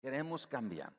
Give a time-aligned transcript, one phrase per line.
[0.00, 0.92] queremos cambiar.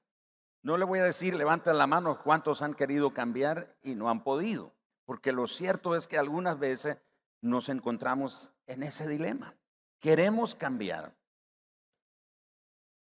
[0.61, 4.23] No le voy a decir, levanten la mano cuántos han querido cambiar y no han
[4.23, 4.73] podido,
[5.05, 6.97] porque lo cierto es que algunas veces
[7.41, 9.55] nos encontramos en ese dilema.
[9.99, 11.15] Queremos cambiar,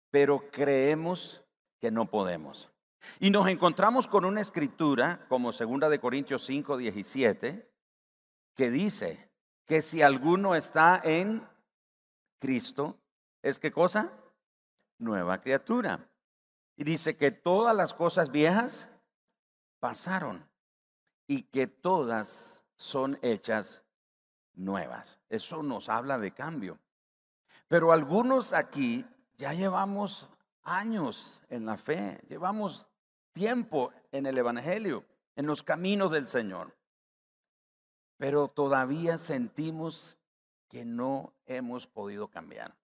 [0.10, 1.44] pero creemos
[1.80, 2.72] que no podemos.
[3.20, 7.70] Y nos encontramos con una escritura como segunda de Corintios 5, 17,
[8.56, 9.30] que dice
[9.66, 11.48] que si alguno está en
[12.40, 12.98] Cristo,
[13.42, 14.12] ¿es qué cosa?
[15.04, 16.10] Nueva criatura.
[16.76, 18.90] Y dice que todas las cosas viejas
[19.80, 20.48] pasaron
[21.28, 23.84] y que todas son hechas
[24.56, 25.20] nuevas.
[25.30, 26.80] Eso nos habla de cambio.
[27.68, 29.06] Pero algunos aquí
[29.38, 30.30] ya llevamos
[30.64, 32.90] años en la fe, llevamos
[33.32, 36.76] tiempo en el Evangelio, en los caminos del Señor.
[38.18, 40.18] Pero todavía sentimos
[40.70, 42.76] que no hemos podido cambiar.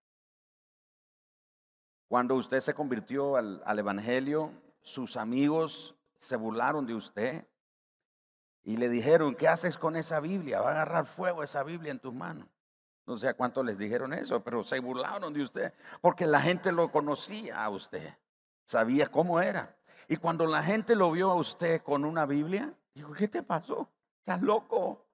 [2.09, 7.47] Cuando usted se convirtió al, Evangelio, sus amigos se burlaron de usted
[8.63, 10.59] y le dijeron, ¿qué haces con esa Biblia?
[10.59, 12.47] Va a agarrar fuego esa Biblia en tus manos.
[13.05, 16.71] No sé a cuántos les dijeron eso, pero se burlaron de usted porque la gente
[16.71, 18.17] lo conocía a usted,
[18.65, 19.77] sabía cómo era.
[20.07, 23.87] Y cuando la gente lo vio a usted con una Biblia, dijo, ¿qué te pasó?
[24.17, 25.05] ¿Estás loco?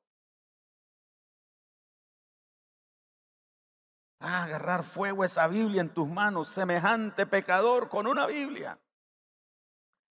[4.19, 8.79] A agarrar fuego esa Biblia en tus manos, semejante pecador con una Biblia.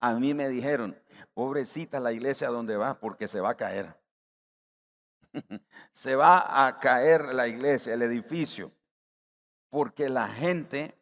[0.02, 0.98] A mí me dijeron,
[1.34, 4.00] pobrecita la iglesia donde va porque se va a caer.
[5.92, 8.72] se va a caer la iglesia, el edificio,
[9.70, 10.98] porque la gente,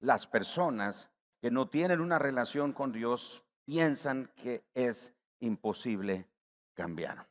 [0.00, 6.28] las personas que no tienen una relación con Dios, piensan que es imposible
[6.74, 7.28] cambiar,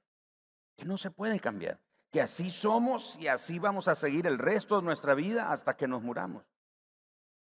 [0.76, 1.80] que no se puede cambiar
[2.12, 5.88] que así somos y así vamos a seguir el resto de nuestra vida hasta que
[5.88, 6.44] nos muramos.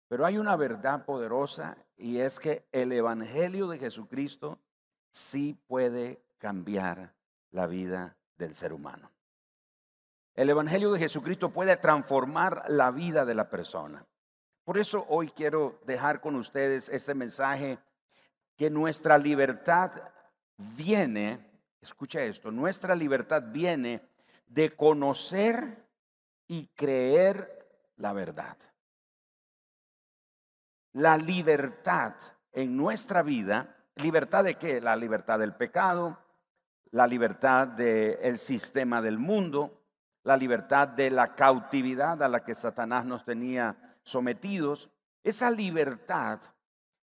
[0.08, 4.60] Pero hay una verdad poderosa y es que el Evangelio de Jesucristo
[5.10, 7.16] sí puede cambiar
[7.50, 9.12] la vida del ser humano.
[10.36, 14.06] El Evangelio de Jesucristo puede transformar la vida de la persona.
[14.64, 17.80] Por eso hoy quiero dejar con ustedes este mensaje
[18.56, 19.92] que nuestra libertad
[20.58, 24.13] viene, escucha esto, nuestra libertad viene
[24.48, 25.88] de conocer
[26.48, 28.58] y creer la verdad.
[30.94, 32.14] La libertad
[32.52, 34.80] en nuestra vida, libertad de qué?
[34.80, 36.20] La libertad del pecado,
[36.92, 39.82] la libertad del sistema del mundo,
[40.24, 44.90] la libertad de la cautividad a la que Satanás nos tenía sometidos.
[45.24, 46.40] Esa libertad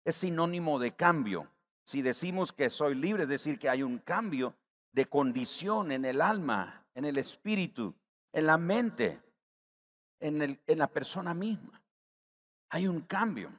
[0.05, 1.49] es sinónimo de cambio.
[1.83, 4.55] Si decimos que soy libre, es decir, que hay un cambio
[4.91, 7.95] de condición en el alma, en el espíritu,
[8.31, 9.21] en la mente,
[10.19, 11.81] en, la persona misma.
[12.69, 13.51] Hay un cambio.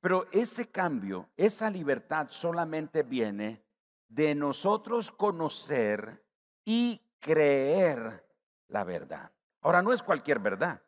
[0.00, 3.62] Pero ese cambio, esa libertad solamente viene
[4.08, 6.24] de nosotros conocer
[6.64, 8.26] y creer
[8.68, 9.30] la verdad.
[9.60, 10.82] Ahora no es cualquier verdad.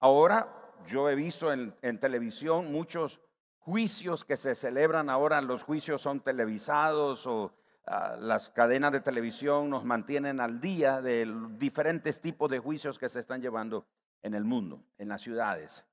[0.00, 3.20] Ahora yo he visto en, en, televisión muchos
[3.58, 7.54] juicios que se celebran ahora, los juicios son televisados o
[7.86, 13.20] las cadenas de televisión nos mantienen al día de diferentes tipos de juicios que se
[13.20, 13.86] están llevando
[14.22, 15.84] en el mundo, en las ciudades.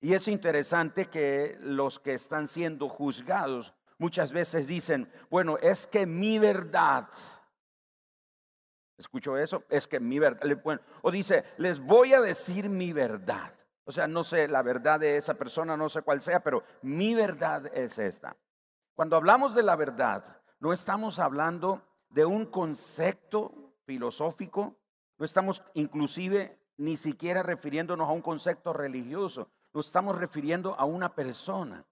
[0.00, 6.06] Y es interesante que los que están siendo juzgados muchas veces dicen, bueno, es que
[6.06, 7.08] mi verdad,
[8.98, 10.42] escucho eso, es que mi verdad,
[11.02, 13.52] o dice, les voy a decir mi verdad.
[13.84, 17.14] O sea, no sé la verdad de esa persona, no sé cuál sea, pero mi
[17.14, 18.36] verdad es esta.
[18.94, 24.78] Cuando hablamos de la verdad, no estamos hablando de un concepto filosófico,
[25.18, 31.16] no estamos inclusive ni siquiera refiriéndonos a un concepto religioso, nos estamos refiriendo a una
[31.16, 31.84] persona.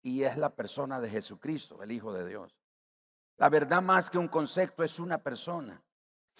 [0.00, 2.56] Y es la persona de Jesucristo, el Hijo de Dios.
[3.36, 5.82] La verdad más que un concepto es una persona.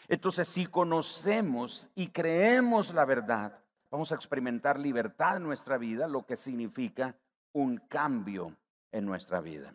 [0.06, 6.24] Entonces, si conocemos y creemos la verdad, vamos a experimentar libertad en nuestra vida, lo
[6.24, 7.16] que significa
[7.52, 8.56] un cambio
[8.92, 9.74] en nuestra vida.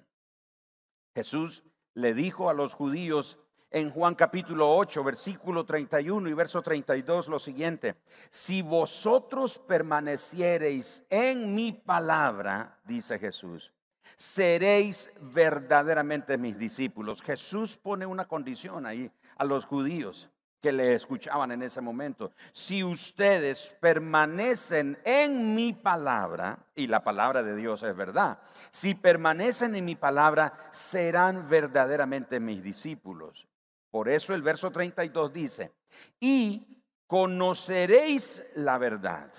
[1.14, 1.64] Jesús
[1.94, 3.38] le dijo a los judíos
[3.70, 7.96] en Juan capítulo 8, versículo 31 y verso 32 lo siguiente,
[8.30, 13.72] si vosotros permaneciereis en mi palabra, dice Jesús,
[14.18, 17.22] seréis verdaderamente mis discípulos.
[17.22, 20.30] Jesús pone una condición ahí a los judíos
[20.62, 22.32] que le escuchaban en ese momento.
[22.52, 28.40] Si ustedes permanecen en mi palabra, y la palabra de Dios es verdad,
[28.72, 33.48] si permanecen en mi palabra, serán verdaderamente mis discípulos.
[33.90, 35.74] Por eso el verso 32 dice,
[36.20, 39.34] y conoceréis la verdad,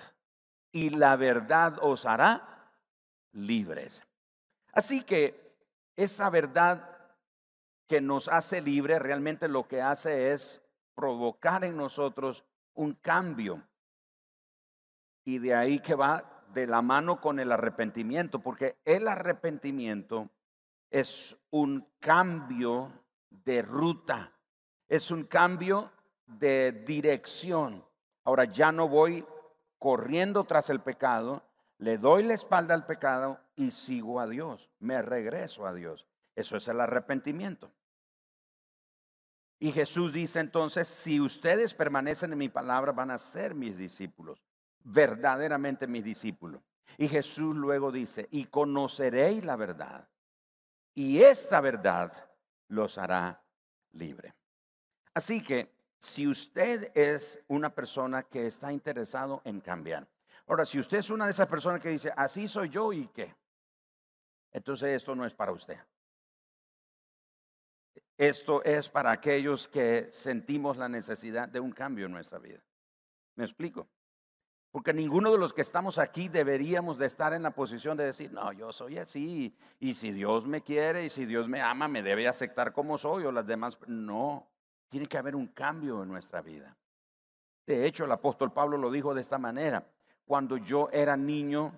[0.71, 2.69] y la verdad os hará
[3.31, 4.03] libres.
[4.73, 5.55] Así que
[5.95, 6.89] esa verdad
[7.87, 10.62] que nos hace libre realmente lo que hace es
[10.95, 12.43] provocar en nosotros
[12.73, 13.61] un cambio.
[15.25, 20.29] Y de ahí que va de la mano con el arrepentimiento, porque el arrepentimiento
[20.91, 22.91] es un cambio
[23.29, 24.31] de ruta,
[24.87, 25.91] es un cambio
[26.27, 27.83] de dirección.
[28.23, 29.25] Ahora ya no voy
[29.79, 31.43] corriendo tras el pecado,
[31.79, 36.07] le doy la espalda al pecado y sigo a Dios, me regreso a Dios.
[36.35, 37.71] Eso es el arrepentimiento.
[39.63, 44.43] Y Jesús dice entonces, si ustedes permanecen en mi palabra, van a ser mis discípulos,
[44.83, 46.61] verdaderamente mis discípulos.
[46.97, 50.09] Y Jesús luego dice, y conoceréis la verdad,
[50.93, 52.11] y esta verdad
[52.67, 53.41] los hará
[53.93, 54.35] libre.
[55.13, 60.05] Así que si usted es una persona que está interesado en cambiar,
[60.45, 63.33] ahora si usted es una de esas personas que dice, así soy yo y qué,
[64.51, 65.79] entonces esto no es para usted.
[68.23, 72.63] Esto es para aquellos que sentimos la necesidad de un cambio en nuestra vida.
[73.35, 73.89] ¿Me explico?
[74.71, 78.31] Porque ninguno de los que estamos aquí deberíamos de estar en la posición de decir,
[78.31, 82.01] no, yo soy así, y si Dios me quiere y si Dios me ama, me
[82.01, 83.77] debe aceptar como soy o las demás.
[83.87, 84.47] No,
[84.87, 86.77] tiene que haber un cambio en nuestra vida.
[87.67, 89.85] De hecho, el apóstol Pablo lo dijo de esta manera,
[90.23, 91.77] cuando yo era niño,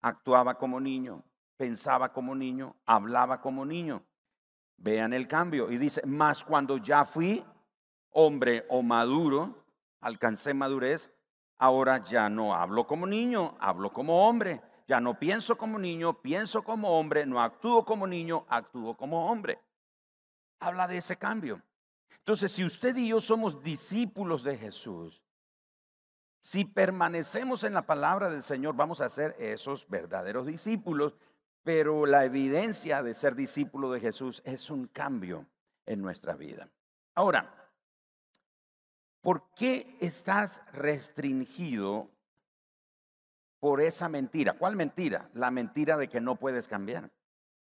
[0.00, 1.22] actuaba como niño,
[1.56, 4.04] pensaba como niño, hablaba como niño.
[4.80, 5.70] Vean el cambio.
[5.70, 7.44] Y dice, más cuando ya fui
[8.10, 9.64] hombre o maduro,
[10.00, 11.12] alcancé madurez,
[11.58, 14.60] ahora ya no hablo como niño, hablo como hombre.
[14.88, 19.60] Ya no pienso como niño, pienso como hombre, no actúo como niño, actúo como hombre.
[20.58, 21.62] Habla de ese cambio.
[22.16, 25.22] Entonces, si usted y yo somos discípulos de Jesús,
[26.40, 31.14] si permanecemos en la palabra del Señor, vamos a ser esos verdaderos discípulos
[31.62, 35.46] pero la evidencia de ser discípulo de Jesús es un cambio
[35.86, 36.68] en nuestra vida.
[37.14, 37.70] Ahora,
[39.20, 42.08] ¿por qué estás restringido
[43.58, 44.54] por esa mentira?
[44.54, 45.28] ¿Cuál mentira?
[45.34, 47.10] La mentira de que no puedes cambiar.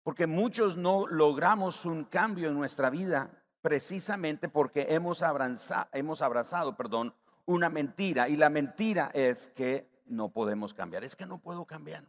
[0.01, 7.13] Porque muchos no logramos un cambio en nuestra vida precisamente porque hemos abrazado, perdón,
[7.45, 8.27] una mentira.
[8.27, 11.03] Y la mentira es que no podemos cambiar.
[11.03, 12.03] Es que no puedo cambiar.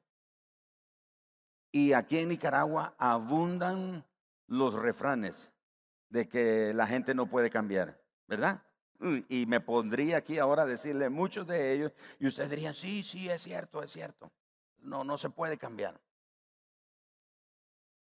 [1.75, 4.07] Y aquí en Nicaragua abundan
[4.47, 5.53] los refranes
[6.09, 8.63] de que la gente no puede cambiar, ¿verdad?
[9.29, 13.29] Y me pondría aquí ahora a decirle muchos de ellos y ustedes dirían, sí, sí,
[13.29, 14.31] es cierto, es cierto.
[14.83, 16.01] No, no se puede cambiar.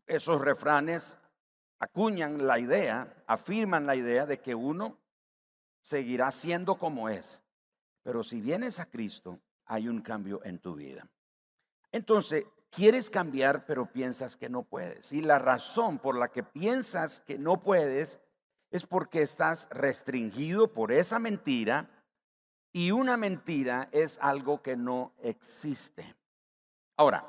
[0.06, 1.19] Esos refranes
[1.81, 5.00] acuñan la idea, afirman la idea de que uno
[5.82, 7.43] seguirá siendo como es.
[8.04, 11.11] Pero si vienes a Cristo, hay un cambio en tu vida.
[11.90, 15.12] Entonces, quieres cambiar, pero piensas que no puedes.
[15.12, 18.20] Y la razón por la que piensas que no puedes
[18.70, 21.90] es porque estás restringido por esa mentira
[22.72, 26.14] y una mentira es algo que no existe.
[26.96, 27.26] Ahora,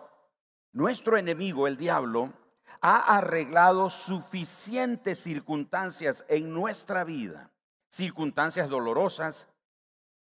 [0.74, 2.34] nuestro enemigo, el diablo,
[2.82, 7.52] ha arreglado suficientes circunstancias en nuestra vida,
[7.90, 9.48] circunstancias dolorosas,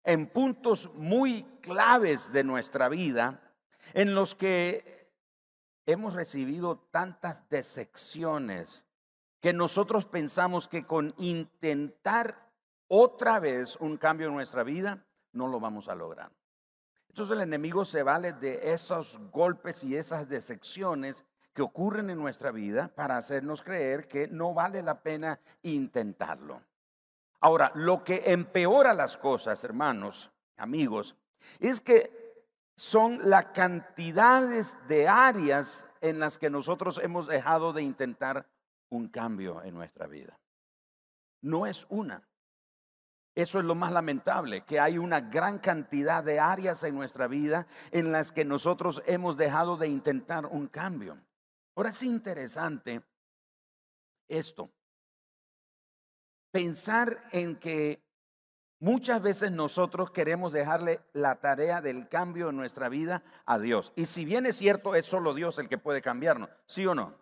[0.04, 3.40] en puntos muy claves de nuestra vida,
[3.94, 5.01] en los que
[5.86, 8.84] hemos recibido tantas decepciones
[9.40, 12.50] que nosotros pensamos que con intentar
[12.86, 16.30] otra vez un cambio en nuestra vida, no lo vamos a lograr.
[17.08, 22.50] Entonces el enemigo se vale de esos golpes y esas decepciones que ocurren en nuestra
[22.50, 26.62] vida para hacernos creer que no vale la pena intentarlo.
[27.40, 31.16] Ahora, lo que empeora las cosas, hermanos, amigos,
[31.58, 32.21] es que
[32.76, 38.46] son las cantidades de áreas en las que nosotros hemos dejado de intentar
[38.90, 40.38] un cambio en nuestra vida.
[41.42, 42.22] No es una.
[43.34, 47.66] Eso es lo más lamentable, que hay una gran cantidad de áreas en nuestra vida
[47.90, 51.18] en las que nosotros hemos dejado de intentar un cambio.
[51.74, 53.02] Ahora es interesante
[54.28, 54.70] esto.
[56.50, 58.02] Pensar en que
[58.82, 63.92] Muchas veces nosotros queremos dejarle la tarea del cambio en nuestra vida a Dios.
[63.94, 67.14] Y si bien es cierto, es solo Dios el que puede cambiarnos, ¿sí o no?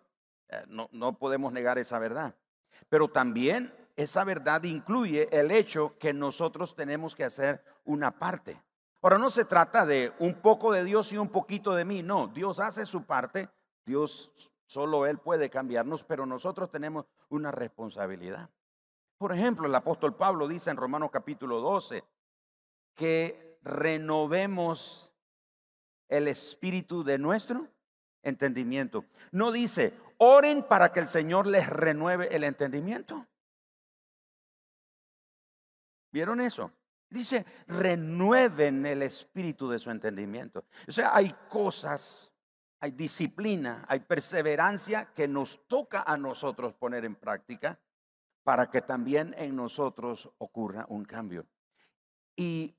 [0.49, 2.33] Eh, no, no podemos negar esa verdad.
[2.89, 8.59] Pero también esa verdad incluye el hecho que nosotros tenemos que hacer una parte.
[9.03, 12.25] Ahora no se trata de un poco de Dios y un poquito de mí, no,
[12.25, 13.49] Dios hace su parte,
[13.85, 14.31] Dios
[14.65, 18.49] solo Él puede cambiarnos, pero nosotros tenemos una responsabilidad.
[19.21, 22.03] Por ejemplo, el apóstol Pablo dice en Romanos capítulo 12
[22.95, 25.13] que renovemos
[26.07, 27.67] el espíritu de nuestro
[28.23, 29.05] entendimiento.
[29.31, 33.27] No dice, oren para que el Señor les renueve el entendimiento.
[36.11, 36.71] ¿Vieron eso?
[37.07, 40.65] Dice, renueven el espíritu de su entendimiento.
[40.87, 42.33] O sea, hay cosas,
[42.79, 47.79] hay disciplina, hay perseverancia que nos toca a nosotros poner en práctica
[48.43, 51.45] para que también en nosotros ocurra un cambio.
[52.35, 52.75] Y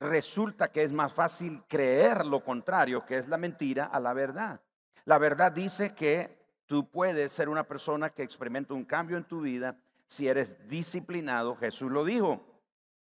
[0.00, 4.60] resulta que es más fácil creer lo contrario, que es la mentira, a la verdad.
[5.04, 6.36] La verdad dice que
[6.66, 11.56] tú puedes ser una persona que experimenta un cambio en tu vida si eres disciplinado.
[11.56, 12.44] Jesús lo dijo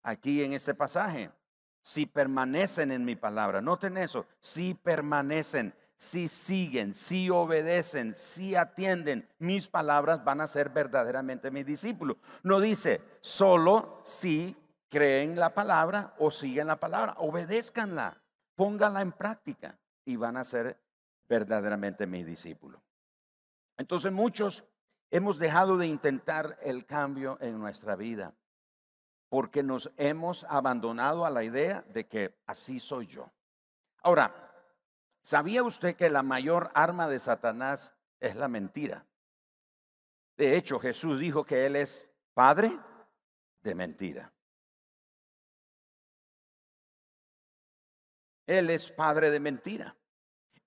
[0.03, 1.31] aquí en este pasaje.
[1.83, 9.29] Si permanecen en mi palabra, noten eso, si permanecen, si siguen, si obedecen, si atienden,
[9.37, 12.17] mis palabras van a ser verdaderamente mis discípulos.
[12.41, 14.57] No dice solo si
[14.89, 18.19] creen la palabra o siguen la palabra, obedézcanla,
[18.55, 20.81] pónganla en práctica y van a ser
[21.29, 22.81] verdaderamente mis discípulos.
[23.77, 24.65] Entonces muchos
[25.11, 28.33] hemos dejado de intentar el cambio en nuestra vida
[29.29, 33.29] porque nos hemos abandonado a la idea de que así soy yo.
[34.01, 34.50] Ahora,
[35.21, 39.05] ¿sabía usted que la mayor arma de Satanás es la mentira?
[40.37, 42.71] De hecho, Jesús dijo que Él es padre
[43.61, 44.33] de mentira.
[48.47, 49.95] Él es padre de mentira.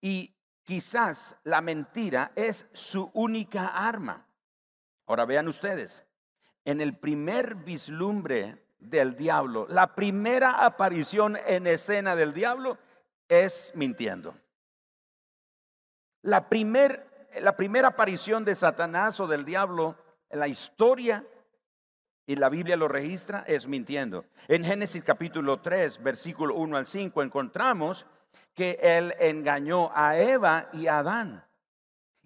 [0.01, 4.27] Y quizás la mentira es su única arma.
[5.07, 6.05] Ahora vean ustedes,
[6.65, 12.79] en el primer vislumbre del diablo, la primera aparición en escena del diablo
[13.29, 14.35] es mintiendo.
[16.25, 19.95] La, primer, la primera aparición de Satanás o del diablo
[20.31, 21.23] en la historia
[22.27, 24.25] y la Biblia lo registra, es mintiendo.
[24.49, 28.07] En Génesis capítulo 3, versículo 1 al 5, encontramos
[28.55, 31.45] que él engañó a Eva y a Adán.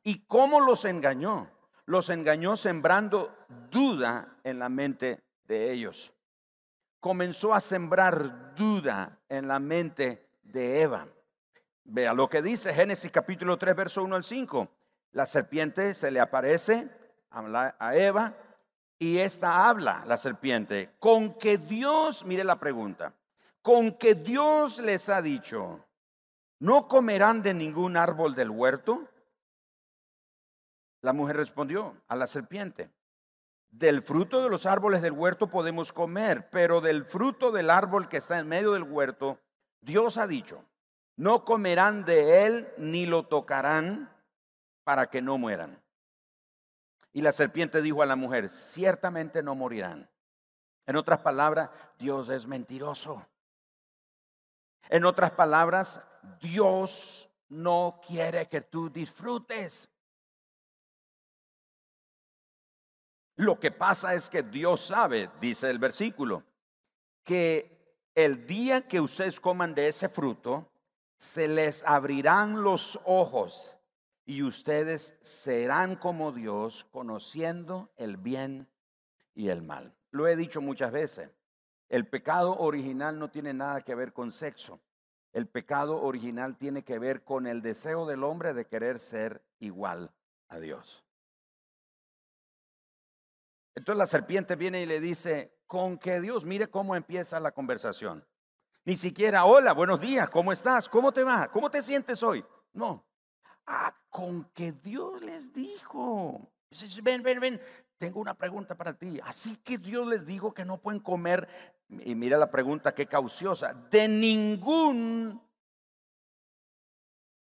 [0.04, 1.50] ¿Y cómo los engañó?
[1.84, 3.34] Los engañó sembrando
[3.68, 6.12] duda en la mente de ellos.
[7.00, 11.08] Comenzó a sembrar duda en la mente de Eva.
[11.90, 14.68] Vea lo que dice Génesis capítulo 3, verso 1 al 5.
[15.12, 16.86] La serpiente se le aparece
[17.30, 18.34] a Eva
[18.98, 23.14] y esta habla, la serpiente, con que Dios, mire la pregunta,
[23.62, 25.82] con que Dios les ha dicho,
[26.58, 29.08] ¿no comerán de ningún árbol del huerto?
[31.00, 32.90] La mujer respondió a la serpiente,
[33.70, 38.18] del fruto de los árboles del huerto podemos comer, pero del fruto del árbol que
[38.18, 39.40] está en medio del huerto,
[39.80, 40.67] Dios ha dicho,
[41.18, 44.08] no comerán de él ni lo tocarán
[44.84, 45.82] para que no mueran.
[47.12, 50.08] Y la serpiente dijo a la mujer, ciertamente no morirán.
[50.86, 53.28] En otras palabras, Dios es mentiroso.
[54.88, 56.00] En otras palabras,
[56.40, 59.90] Dios no quiere que tú disfrutes.
[63.34, 66.44] Lo que pasa es que Dios sabe, dice el versículo,
[67.24, 67.76] que
[68.14, 70.70] el día que ustedes coman de ese fruto,
[71.18, 73.78] se les abrirán los ojos
[74.24, 78.68] y ustedes serán como Dios, conociendo el bien
[79.34, 79.94] y el mal.
[80.10, 81.30] Lo he dicho muchas veces,
[81.88, 84.80] el pecado original no tiene nada que ver con sexo.
[85.32, 90.12] El pecado original tiene que ver con el deseo del hombre de querer ser igual
[90.48, 91.04] a Dios.
[93.74, 98.26] Entonces la serpiente viene y le dice, con que Dios, mire cómo empieza la conversación.
[98.88, 100.88] Ni siquiera, hola, buenos días, ¿cómo estás?
[100.88, 101.50] ¿Cómo te va?
[101.52, 102.42] ¿Cómo te sientes hoy?
[102.72, 103.04] No,
[103.66, 106.50] Ah, con que Dios les dijo.
[107.02, 107.60] Ven, ven, ven.
[107.98, 109.20] Tengo una pregunta para ti.
[109.22, 111.46] Así que Dios les dijo que no pueden comer.
[111.90, 113.74] Y mira la pregunta que cauciosa.
[113.74, 115.38] De ningún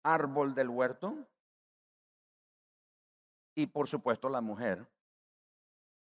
[0.02, 1.26] árbol del huerto.
[3.54, 4.87] Y por supuesto la mujer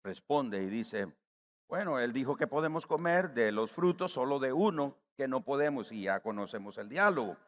[0.03, 1.07] responde y dice,
[1.73, 5.91] bueno, él dijo que podemos comer de los frutos, solo de uno que no podemos
[5.91, 7.39] y ya conocemos el diálogo.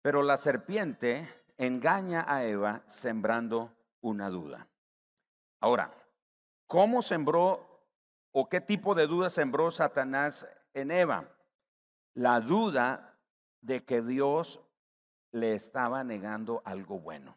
[0.00, 4.66] Pero la serpiente engaña a Eva sembrando una duda.
[5.60, 5.92] Ahora,
[6.66, 7.90] ¿cómo sembró
[8.32, 11.28] o qué tipo de duda sembró Satanás en Eva?
[12.14, 13.18] La duda
[13.60, 14.62] de que Dios
[15.30, 17.36] le estaba negando algo bueno.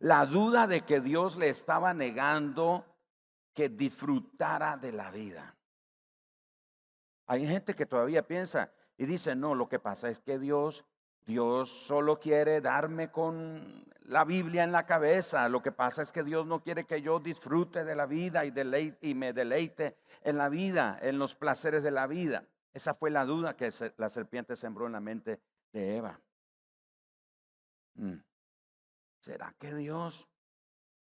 [0.00, 2.91] La duda de que Dios le estaba negando
[3.54, 5.56] que disfrutara de la vida.
[7.26, 10.84] Hay gente que todavía piensa y dice, no, lo que pasa es que Dios
[11.26, 15.48] Dios solo quiere darme con la Biblia en la cabeza.
[15.48, 18.52] Lo que pasa es que Dios no quiere que yo disfrute de la vida y,
[19.00, 22.44] y me deleite en la vida, en los placeres de la vida.
[22.72, 25.40] Esa fue la duda que la serpiente sembró en la mente
[25.72, 26.20] de Eva.
[27.94, 28.16] Mm.
[29.20, 30.28] ¿Será que Dios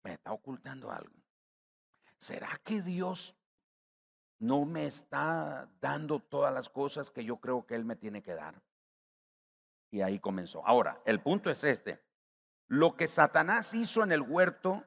[0.04, 1.25] me está ocultando algo?
[2.26, 3.36] ¿Será que Dios
[4.40, 8.34] no me está dando todas las cosas que yo creo que Él me tiene que
[8.34, 8.64] dar?
[9.92, 10.66] Y ahí comenzó.
[10.66, 12.02] Ahora, el punto es este.
[12.68, 14.84] Lo que Satanás hizo en el huerto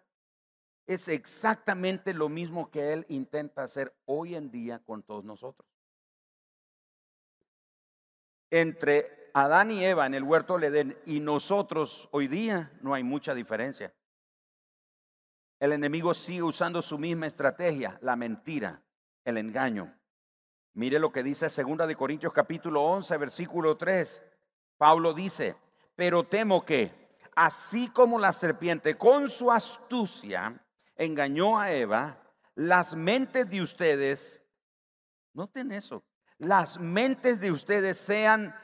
[0.89, 5.71] es exactamente lo mismo que Él intenta hacer hoy en día con todos nosotros.
[8.51, 13.05] Entre Adán y Eva en el huerto del Edén y nosotros hoy día no hay
[13.05, 13.95] mucha diferencia.
[15.59, 18.81] El enemigo sigue usando su misma estrategia, la mentira,
[19.25, 19.93] el engaño.
[20.75, 24.25] Mire lo que dice 2 de Corintios capítulo 11, versículo 3.
[24.77, 25.57] Pablo dice,
[25.97, 32.23] pero temo que, así como la serpiente con su astucia engañó a Eva,
[32.55, 34.41] las mentes de ustedes,
[35.33, 36.05] noten eso,
[36.39, 38.55] las mentes de ustedes sean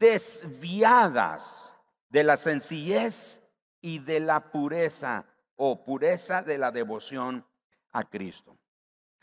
[0.00, 1.76] desviadas
[2.08, 3.48] de la sencillez
[3.80, 5.29] y de la pureza
[5.62, 7.46] o pureza de la devoción
[7.92, 8.56] a Cristo.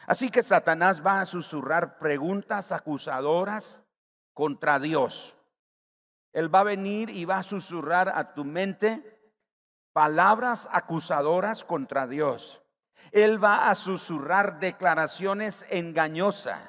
[0.06, 3.84] Así que Satanás va a susurrar preguntas acusadoras
[4.36, 5.36] contra Dios.
[6.34, 9.20] Él va a venir y va a susurrar a tu mente
[9.94, 12.62] palabras acusadoras contra Dios.
[13.12, 16.62] Él va a susurrar declaraciones engañosas.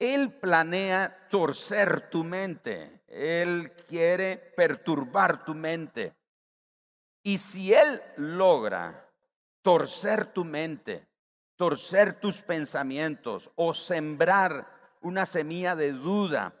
[0.00, 3.04] Él planea torcer tu mente.
[3.06, 6.17] Él quiere perturbar tu mente.
[7.28, 9.06] Y si Él logra
[9.60, 11.06] torcer tu mente,
[11.56, 14.66] torcer tus pensamientos o sembrar
[15.02, 16.54] una semilla de duda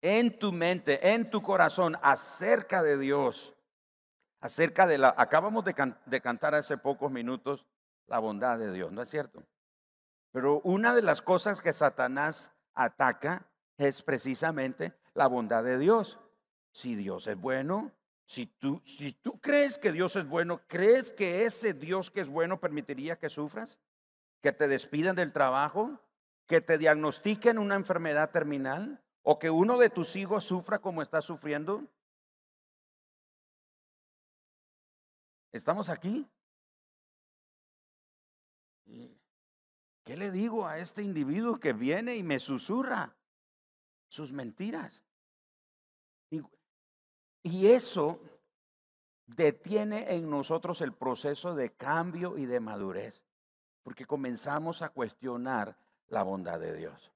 [0.00, 3.54] en tu mente, en tu corazón acerca de Dios,
[4.40, 5.14] acerca de la...
[5.18, 5.74] Acabamos de,
[6.06, 7.66] de cantar hace pocos minutos
[8.06, 9.44] la bondad de Dios, ¿no es cierto?
[10.32, 16.18] Pero una de las cosas que Satanás ataca es precisamente la bondad de Dios.
[16.72, 17.92] Si Dios es bueno,
[18.24, 22.28] si tú, si tú crees que Dios es bueno, ¿crees que ese Dios que es
[22.28, 23.78] bueno permitiría que sufras?
[24.40, 26.00] ¿Que te despidan del trabajo?
[26.46, 29.04] ¿Que te diagnostiquen una enfermedad terminal?
[29.24, 31.82] o que uno de tus hijos sufra como está sufriendo?
[35.50, 36.28] ¿Estamos aquí?
[40.04, 43.16] ¿Qué le digo a este individuo que viene y me susurra
[44.08, 45.03] sus mentiras?
[47.44, 48.20] Y, eso
[49.26, 53.22] detiene en nosotros el proceso de cambio y de madurez,
[53.84, 55.76] porque comenzamos a cuestionar
[56.08, 57.14] la bondad de Dios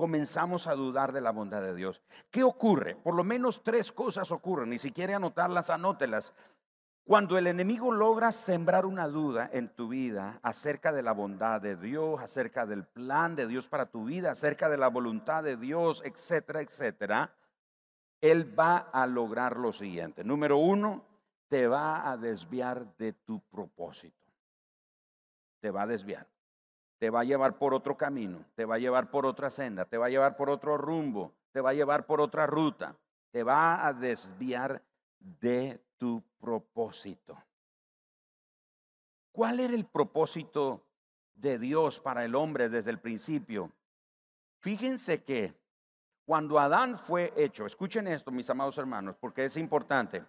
[0.00, 2.00] comenzamos a dudar de la bondad de Dios.
[2.30, 2.96] ¿Qué ocurre?
[2.96, 6.32] Por lo menos tres cosas ocurren, y si quiere anotarlas, anótelas.
[7.04, 11.76] Cuando el enemigo logra sembrar una duda en tu vida acerca de la bondad de
[11.76, 16.02] Dios, acerca del plan de Dios para tu vida, acerca de la voluntad de Dios,
[16.06, 17.34] etcétera, etcétera,
[18.20, 20.24] él va a lograr lo siguiente.
[20.24, 21.04] Número uno,
[21.48, 24.16] te va a desviar de tu propósito.
[25.60, 26.26] Te va a desviar
[27.00, 29.96] te va a llevar por otro camino, te va a llevar por otra senda, te
[29.96, 32.94] va a llevar por otro rumbo, te va a llevar por otra ruta,
[33.30, 34.84] te va a desviar
[35.18, 37.42] de tu propósito.
[39.32, 40.84] ¿Cuál era el propósito
[41.34, 43.72] de Dios para el hombre desde el principio?
[44.58, 45.58] Fíjense que
[46.30, 50.24] cuando Adán fue hecho, escuchen esto mis amados hermanos, porque es importante.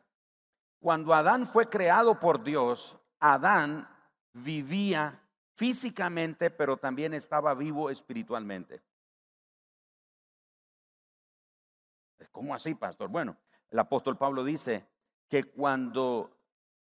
[0.80, 3.88] Cuando Adán fue creado por Dios, Adán
[4.34, 5.22] vivía
[5.54, 8.82] físicamente, pero también estaba vivo espiritualmente.
[12.32, 13.08] ¿Cómo así, pastor?
[13.10, 13.38] Bueno,
[13.70, 14.88] el apóstol Pablo dice
[15.30, 16.36] que cuando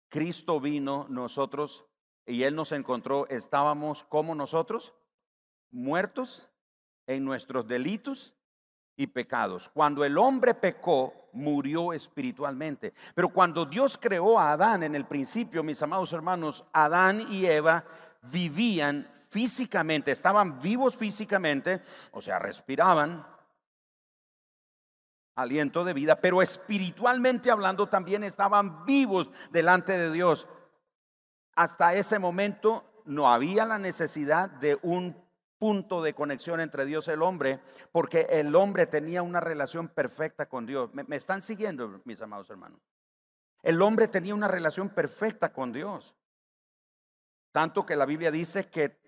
[0.10, 1.86] Cristo vino, nosotros
[2.26, 4.96] y Él nos encontró, estábamos como nosotros,
[5.70, 6.50] muertos
[7.06, 8.34] en nuestros delitos
[9.02, 9.70] y pecados.
[9.74, 12.94] Cuando el hombre pecó, murió espiritualmente.
[13.16, 17.84] Pero cuando Dios creó a Adán en el principio, mis amados hermanos, Adán y Eva
[18.22, 23.26] vivían físicamente, estaban vivos físicamente, o sea, respiraban
[25.36, 30.48] aliento de vida, pero espiritualmente hablando también estaban vivos delante de Dios.
[31.56, 35.21] Hasta ese momento no había la necesidad de un
[35.62, 37.60] punto de conexión entre Dios y el hombre,
[37.91, 40.89] porque el hombre tenía una relación perfecta con Dios.
[40.91, 42.82] ¿Me, están siguiendo, mis amados hermanos?
[43.62, 46.15] El hombre tenía una relación perfecta con Dios.
[47.52, 49.00] Tanto que la Biblia dice que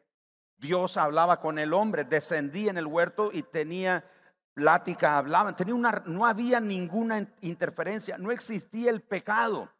[0.58, 4.08] Dios hablaba con el hombre, descendía en el huerto y tenía
[4.54, 9.72] plática, hablaban, tenía una, no había ninguna interferencia, no existía el pecado.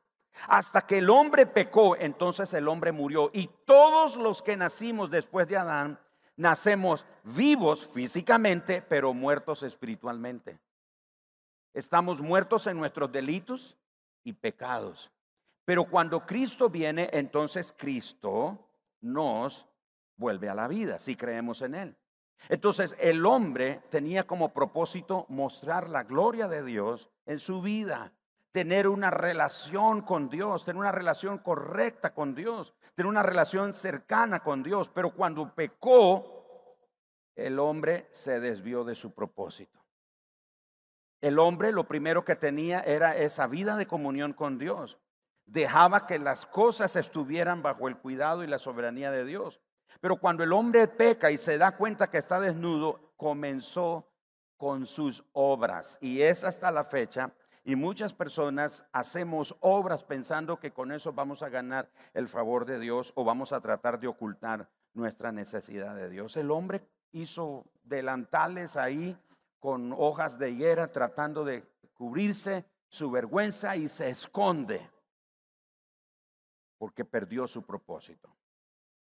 [0.48, 3.30] Hasta que el hombre pecó, entonces el hombre murió.
[3.32, 6.00] Y todos los que nacimos después de Adán,
[6.36, 10.60] nacemos vivos físicamente, pero muertos espiritualmente.
[11.74, 13.78] Estamos muertos en nuestros delitos
[14.24, 15.12] y pecados.
[15.66, 18.60] Pero cuando Cristo viene, entonces Cristo
[19.02, 19.68] nos
[20.18, 21.98] vuelve a la vida, si creemos en Él.
[22.50, 28.12] Entonces el hombre tenía como propósito mostrar la gloria de Dios en su vida,
[28.54, 34.42] tener una relación con Dios, tener una relación correcta con Dios, tener una relación cercana
[34.42, 34.90] con Dios.
[34.90, 36.78] Pero cuando pecó,
[37.36, 39.84] el hombre se desvió de su propósito.
[41.20, 45.00] El hombre lo primero que tenía era esa vida de comunión con Dios.
[45.46, 49.60] Dejaba que las cosas estuvieran bajo el cuidado y la soberanía de Dios.
[50.00, 54.12] Pero cuando el hombre peca y se da cuenta que está desnudo, comenzó
[54.58, 55.98] con sus obras.
[56.02, 57.34] Y es hasta la fecha.
[57.66, 62.80] Y muchas personas hacemos obras pensando que con eso vamos a ganar el favor de
[62.80, 66.36] Dios o vamos a tratar de ocultar nuestra necesidad de Dios.
[66.36, 69.18] El hombre hizo delantales ahí
[69.60, 74.90] con hojas de higuera tratando de cubrirse su vergüenza y se esconde
[76.78, 78.36] porque perdió su propósito.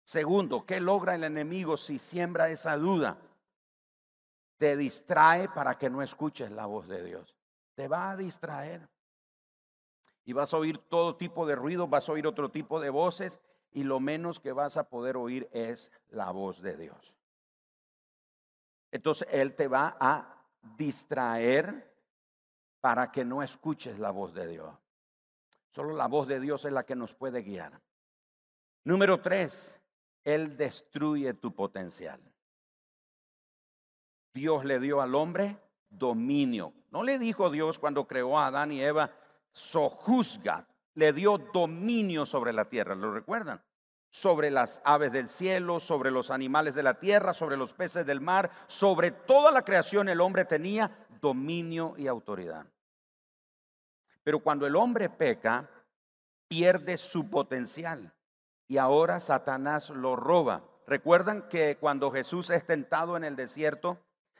[0.03, 3.17] Segundo, ¿qué logra el enemigo si siembra esa duda?
[4.57, 7.38] Te distrae para que no escuches la voz de Dios.
[7.79, 8.89] Te va a distraer.
[10.25, 13.39] Y vas a oír todo tipo de ruido, vas a oír otro tipo de voces
[13.71, 17.17] y lo menos que vas a poder oír es la voz de Dios.
[18.91, 21.97] Entonces Él te va a distraer
[22.81, 24.75] para que no escuches la voz de Dios.
[25.69, 27.79] Solo la voz de Dios es la que nos puede guiar.
[28.83, 29.79] Número tres,
[30.25, 32.19] Él destruye tu potencial.
[34.33, 36.73] Dios le dio al hombre dominio.
[36.91, 39.11] No le dijo Dios cuando creó a Adán y Eva,
[39.51, 40.67] sojuzga.
[40.95, 43.63] Le dio dominio sobre la tierra, ¿lo recuerdan?
[44.09, 48.21] Sobre las aves del cielo, sobre los animales de la tierra, sobre los peces del
[48.21, 52.65] mar, sobre toda la creación el hombre tenía dominio y autoridad.
[54.23, 55.69] Pero cuando el hombre peca,
[56.47, 58.13] pierde su potencial
[58.67, 60.63] y ahora Satanás lo roba.
[60.85, 63.99] ¿Recuerdan que cuando Jesús es tentado en el desierto,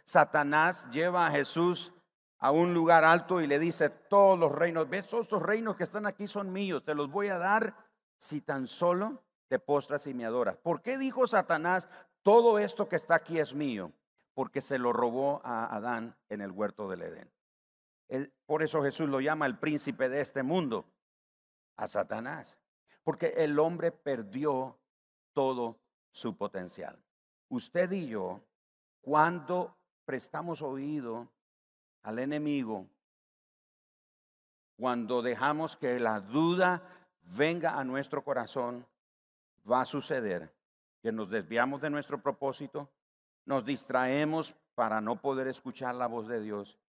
[0.10, 1.94] Satanás lleva a Jesús
[2.38, 5.84] a un lugar alto y le dice, todos los reinos, ves, todos estos reinos que
[5.84, 7.76] están aquí son míos, te los voy a dar
[8.18, 10.58] si tan solo te postras y me adoras.
[10.58, 11.88] ¿Por qué dijo Satanás,
[12.24, 13.92] todo esto que está aquí es mío?
[14.34, 17.32] Porque se lo robó a Adán en el huerto del Edén
[18.46, 20.86] por eso Jesús lo llama el príncipe de este mundo,
[21.76, 22.58] a Satanás.
[23.04, 24.80] Porque el hombre perdió
[25.34, 25.80] todo
[26.12, 27.02] su potencial.
[27.50, 28.42] Usted y yo,
[29.02, 29.78] cuando
[30.10, 31.30] prestamos oído
[32.02, 32.88] al enemigo,
[34.76, 36.82] cuando dejamos que la duda
[37.38, 38.88] venga a nuestro corazón,
[39.72, 40.52] va a suceder
[41.04, 42.90] que nos desviamos de nuestro propósito,
[43.46, 46.80] nos distraemos para no poder escuchar la voz de Dios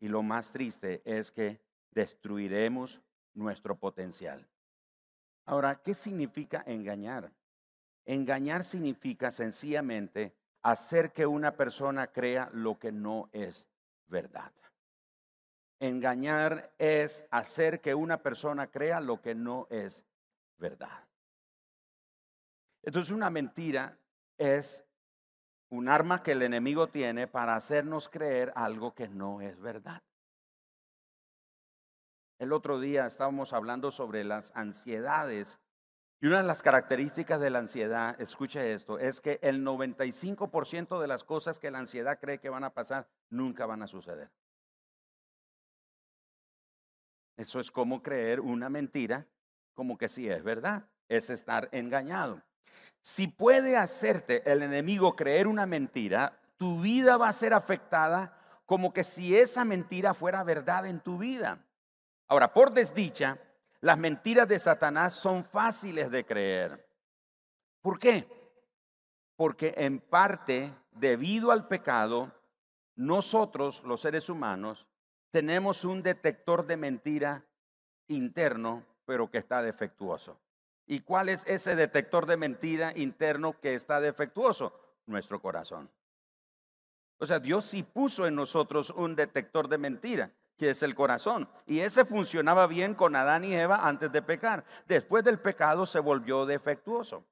[0.00, 1.60] y lo más triste es que
[1.92, 3.00] destruiremos
[3.34, 4.44] nuestro potencial.
[5.44, 7.32] Ahora, ¿qué significa engañar?
[8.06, 10.34] Engañar significa sencillamente
[10.66, 13.68] hacer que una persona crea lo que no es
[14.08, 14.52] verdad.
[15.78, 20.04] Engañar es hacer que una persona crea lo que no es
[20.58, 21.06] verdad.
[22.82, 23.96] Entonces una mentira
[24.38, 24.84] es
[25.68, 30.02] un arma que el enemigo tiene para hacernos creer algo que no es verdad.
[32.40, 35.60] El otro día estábamos hablando sobre las ansiedades
[36.20, 41.06] y una de las características de la ansiedad, escuche esto, es que el 95% de
[41.06, 44.30] las cosas que la ansiedad cree que van a pasar nunca van a suceder.
[47.36, 49.26] Eso es como creer una mentira
[49.74, 52.42] como que sí es verdad, es estar engañado.
[53.02, 58.92] Si puede hacerte el enemigo creer una mentira, tu vida va a ser afectada como
[58.92, 61.62] que si esa mentira fuera verdad en tu vida.
[62.26, 63.38] Ahora, por desdicha,
[63.80, 66.88] las mentiras de Satanás son fáciles de creer.
[67.80, 68.26] ¿Por qué?
[69.36, 72.32] Porque en parte, debido al pecado,
[72.94, 74.86] nosotros, los seres humanos,
[75.30, 77.44] tenemos un detector de mentira
[78.08, 80.40] interno, pero que está defectuoso.
[80.86, 84.80] ¿Y cuál es ese detector de mentira interno que está defectuoso?
[85.06, 85.90] Nuestro corazón.
[87.18, 91.48] O sea, Dios sí puso en nosotros un detector de mentira, que es el corazón.
[91.66, 94.64] Y ese funcionaba bien con Adán y Eva antes de pecar.
[94.86, 97.24] Después del pecado se volvió defectuoso.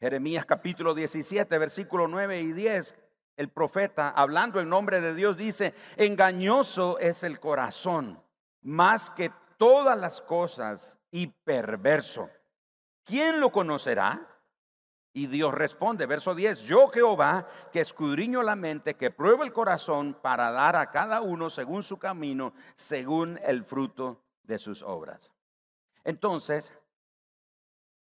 [0.00, 2.94] Jeremías capítulo 17, versículo 9 y 10,
[3.36, 8.20] el profeta, hablando en nombre de Dios, dice, engañoso es el corazón,
[8.62, 12.28] más que todas las cosas, y perverso.
[13.04, 14.26] ¿quién lo conocerá?
[15.14, 20.16] Y Dios responde, verso 10, yo Jehová, que escudriño la mente, que pruebo el corazón
[20.20, 25.32] para dar a cada uno según su camino, según el fruto de sus obras.
[26.04, 26.72] Entonces,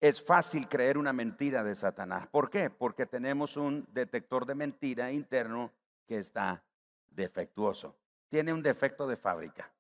[0.02, 2.28] es fácil creer una mentira de Satanás.
[2.28, 2.70] ¿Por qué?
[2.70, 5.72] Porque tenemos un detector de mentira interno
[6.08, 6.64] que está
[7.10, 7.96] defectuoso.
[8.30, 9.72] Tiene un defecto de fábrica.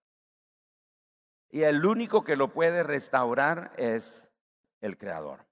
[1.52, 4.30] Y el único que lo puede restaurar es
[4.82, 5.46] el Creador,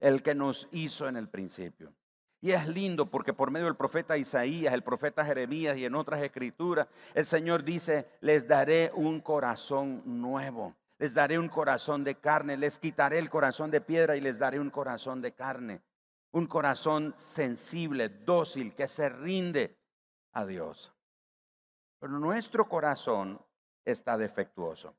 [0.00, 1.92] el que nos hizo en el principio.
[2.40, 6.20] Y es lindo porque por medio del profeta Isaías, el profeta Jeremías y en otras
[6.20, 12.58] escrituras, el Señor dice, les daré un corazón nuevo, les daré un corazón de carne,
[12.58, 15.80] les quitaré el corazón de piedra y les daré un corazón de carne,
[16.32, 19.78] un corazón sensible, dócil, que se rinde
[20.32, 20.92] a Dios.
[21.98, 23.40] Pero nuestro corazón
[23.86, 24.94] está defectuoso.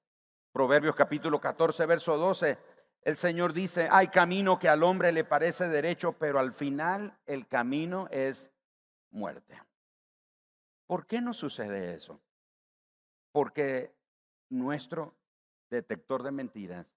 [0.52, 2.58] Proverbios capítulo 14, verso 12,
[3.06, 7.48] el Señor dice, hay camino que al hombre le parece derecho, pero al final el
[7.48, 8.52] camino es
[9.12, 9.62] muerte.
[10.88, 12.20] ¿Por qué no sucede eso?
[13.32, 13.96] Porque
[14.50, 15.14] nuestro
[15.70, 16.88] detector de mentiras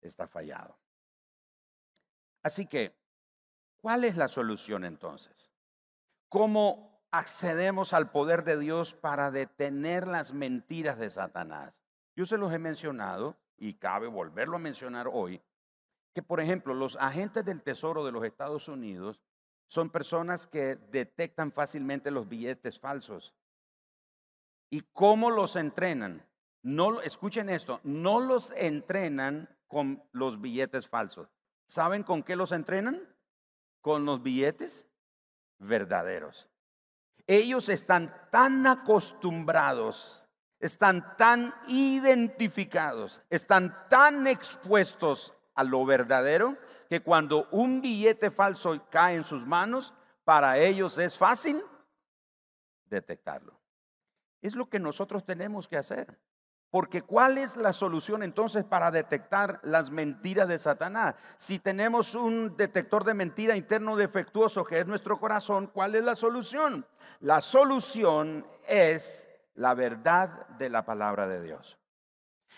[0.00, 0.78] está fallado.
[2.42, 2.96] Así que,
[3.76, 5.52] ¿cuál es la solución entonces?
[6.30, 11.78] ¿Cómo accedemos al poder de Dios para detener las mentiras de Satanás?
[12.16, 15.40] Yo se los he mencionado y cabe volverlo a mencionar hoy,
[16.12, 19.20] que por ejemplo los agentes del Tesoro de los Estados Unidos
[19.68, 23.34] son personas que detectan fácilmente los billetes falsos.
[24.70, 26.26] ¿Y cómo los entrenan?
[26.62, 31.28] No, escuchen esto, no los entrenan con los billetes falsos.
[31.66, 33.14] ¿Saben con qué los entrenan?
[33.80, 34.86] Con los billetes
[35.58, 36.48] verdaderos.
[37.26, 40.19] Ellos están tan acostumbrados
[40.60, 46.56] están tan identificados, están tan expuestos a lo verdadero,
[46.88, 49.94] que cuando un billete falso cae en sus manos,
[50.24, 51.60] para ellos es fácil
[52.84, 53.58] detectarlo.
[54.42, 56.18] Es lo que nosotros tenemos que hacer.
[56.70, 61.16] Porque ¿cuál es la solución entonces para detectar las mentiras de Satanás?
[61.36, 66.14] Si tenemos un detector de mentira interno defectuoso que es nuestro corazón, ¿cuál es la
[66.14, 66.86] solución?
[67.18, 69.28] La solución es
[69.60, 71.78] la verdad de la palabra de Dios.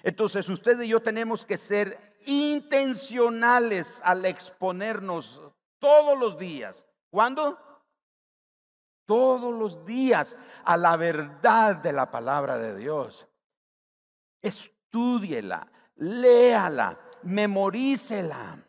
[0.05, 5.41] Entonces usted y yo tenemos que ser intencionales al exponernos
[5.81, 6.87] todos los días.
[7.11, 7.59] ¿Cuándo?
[9.05, 13.27] Todos los días a la verdad de la palabra de Dios.
[14.41, 18.65] Estúdiela, léala, memorícela.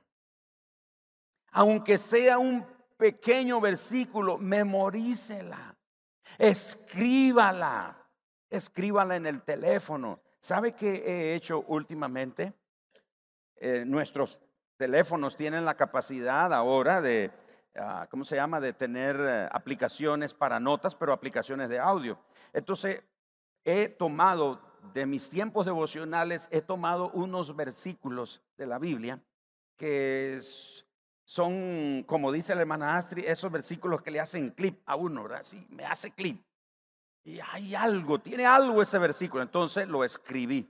[1.52, 2.66] Aunque sea un
[2.98, 5.78] pequeño versículo, memorícela.
[6.40, 8.00] Escríbala
[8.54, 10.22] escríbala en el teléfono.
[10.40, 12.54] ¿Sabe qué he hecho últimamente?
[13.56, 14.40] Eh, nuestros
[14.78, 17.32] teléfonos tienen la capacidad ahora de,
[17.76, 18.60] ah, ¿cómo se llama?
[18.60, 22.20] De tener eh, aplicaciones para notas, pero aplicaciones de audio.
[22.54, 23.02] Entonces,
[23.64, 24.62] he tomado
[24.94, 29.20] de mis tiempos devocionales, he tomado unos versículos de la Biblia
[29.78, 30.40] que
[31.26, 35.44] son, como dice la hermana Astrid, esos versículos que le hacen clip a uno, ¿verdad?
[35.44, 36.44] Sí, me hace clip.
[37.24, 39.44] Y hay algo, tiene algo ese versículo.
[39.44, 40.70] Entonces lo escribí.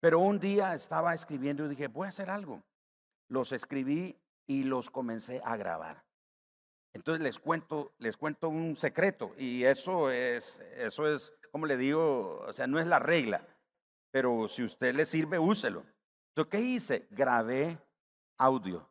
[0.00, 2.62] Pero un día estaba escribiendo y dije, voy a hacer algo.
[3.28, 4.16] Los escribí
[4.46, 6.02] y los comencé a grabar.
[6.92, 12.40] Entonces les cuento, les cuento un secreto y eso es, eso es, como le digo,
[12.46, 13.46] o sea, no es la regla,
[14.10, 15.84] pero si usted le sirve, úselo.
[16.30, 17.06] Entonces, ¿qué hice?
[17.10, 17.78] Grabé
[18.38, 18.88] audio.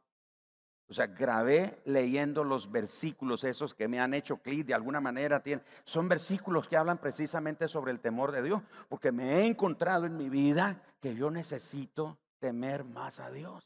[0.89, 5.43] O sea, grabé leyendo los versículos esos que me han hecho clic de alguna manera.
[5.83, 10.17] son versículos que hablan precisamente sobre el temor de Dios, porque me he encontrado en
[10.17, 13.63] mi vida que yo necesito temer más a Dios.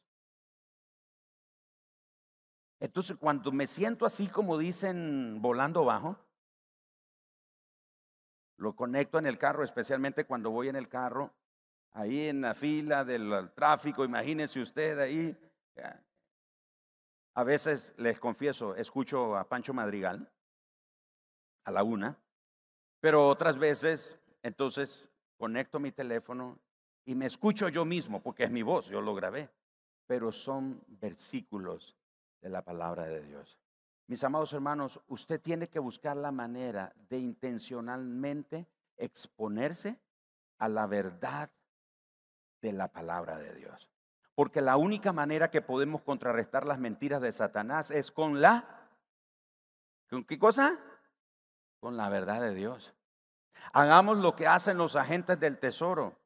[2.81, 6.17] Entonces, cuando me siento así como dicen volando bajo,
[8.57, 11.31] lo conecto en el carro, especialmente cuando voy en el carro,
[11.93, 15.37] ahí en la fila del tráfico, imagínense usted ahí,
[17.35, 20.31] a veces, les confieso, escucho a Pancho Madrigal
[21.63, 22.17] a la una,
[22.99, 26.59] pero otras veces, entonces, conecto mi teléfono
[27.05, 29.49] y me escucho yo mismo, porque es mi voz, yo lo grabé,
[30.05, 31.97] pero son versículos
[32.41, 33.57] de la palabra de Dios.
[34.07, 38.67] Mis amados hermanos, usted tiene que buscar la manera de intencionalmente
[38.97, 39.99] exponerse
[40.59, 41.49] a la verdad
[42.61, 43.92] de la palabra de Dios.
[44.35, 48.89] Porque la única manera que podemos contrarrestar las mentiras de Satanás es con la...
[50.09, 50.77] ¿Con qué cosa?
[51.79, 52.93] Con la verdad de Dios.
[53.73, 56.19] Hagamos lo que hacen los agentes del tesoro.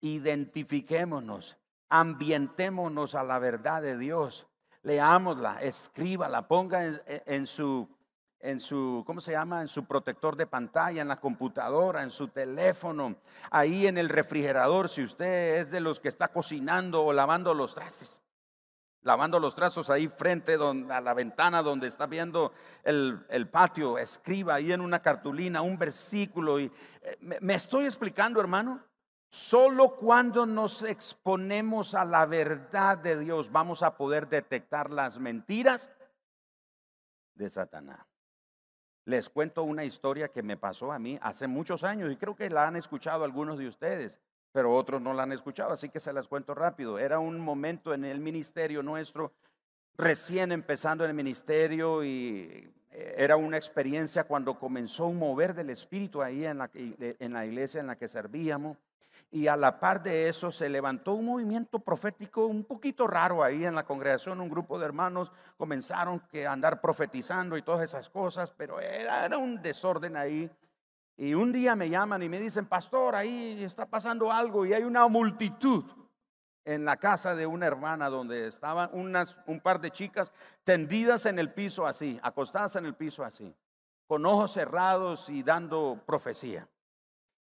[0.00, 4.46] Identifiquémonos, ambientémonos a la verdad de Dios.
[4.82, 7.88] leámosla, escríbala, ponga en, su,
[8.42, 9.62] en su, ¿cómo se llama?
[9.62, 13.16] En su protector de pantalla, en la computadora, en su teléfono,
[13.50, 17.74] ahí en el refrigerador, si usted es de los que está cocinando o lavando los
[17.74, 18.20] trastes.
[19.02, 20.56] Lavando los trastos ahí frente
[20.90, 22.52] a la ventana donde está viendo
[22.84, 26.60] el, patio, escriba ahí en una cartulina un versículo.
[26.60, 26.66] Y,
[27.02, 28.80] eh, me estoy explicando, hermano.
[29.28, 35.90] Solo cuando nos exponemos a la verdad de Dios vamos a poder detectar las mentiras
[37.34, 38.11] de Satanás.
[39.04, 42.48] Les cuento una historia que me pasó a mí hace muchos años y creo que
[42.50, 44.20] la han escuchado algunos de ustedes,
[44.52, 46.98] pero otros no la han escuchado, así que se las cuento rápido.
[46.98, 49.32] Era un momento en el ministerio nuestro,
[49.96, 55.70] recién empezando en el ministerio y eh, era una experiencia cuando comenzó un mover del
[55.70, 58.76] Espíritu ahí en la, en la iglesia en la que servíamos
[59.34, 63.64] y a la par de eso se levantó un movimiento profético un poquito raro ahí
[63.64, 64.42] en la congregación.
[64.42, 69.38] Un grupo de hermanos comenzaron a andar profetizando y todas esas cosas, pero era, era
[69.38, 70.50] un desorden ahí.
[71.16, 74.82] Y un día me llaman y me dicen, pastor, ahí está pasando algo y hay
[74.82, 75.82] una multitud
[76.66, 80.30] en la casa de una hermana donde estaban unas, un par de chicas
[80.62, 83.56] tendidas en el piso así, acostadas en el piso así,
[84.06, 86.68] con ojos cerrados y dando profecía.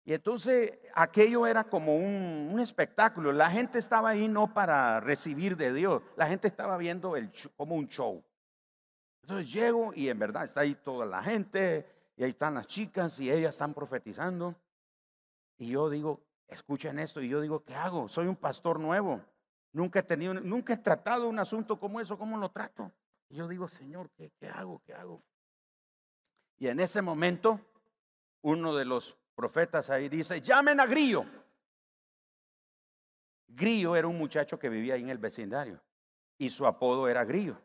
[0.07, 3.31] Y entonces aquello era como un, espectáculo.
[3.31, 7.75] La gente estaba ahí no para recibir de Dios, la gente estaba viendo el, como
[7.75, 8.23] un show.
[9.23, 13.19] Entonces llego y en verdad está ahí toda la gente y ahí están las chicas
[13.19, 14.55] y ellas están profetizando.
[15.57, 18.07] Y yo digo, escuchen esto y yo digo, ¿qué hago?
[18.07, 19.21] Soy un pastor nuevo.
[19.71, 22.91] Nunca he tenido, nunca he tratado un asunto como eso, ¿cómo lo trato?
[23.27, 24.83] Y yo digo, Señor, ¿qué, qué hago?
[24.85, 25.23] ¿Qué hago?
[26.57, 27.59] Y en ese momento,
[28.41, 31.25] uno de los profetas ahí dice, llamen a Grillo.
[33.47, 35.81] Grillo era un muchacho que vivía ahí en el vecindario
[36.37, 37.61] y su apodo era Grillo.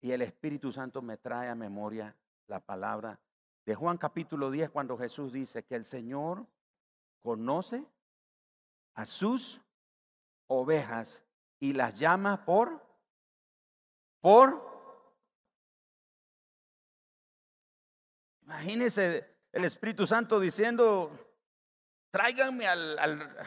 [0.00, 2.14] Y el Espíritu Santo me trae a memoria
[2.46, 3.18] la palabra
[3.64, 6.46] de Juan capítulo 10 cuando Jesús dice que el Señor
[7.22, 7.84] conoce
[8.94, 9.60] a sus
[10.46, 11.24] ovejas
[11.58, 12.84] y las llama por
[14.20, 14.74] por
[18.42, 21.12] Imagínense el Espíritu Santo diciendo,
[22.10, 23.46] tráiganme al,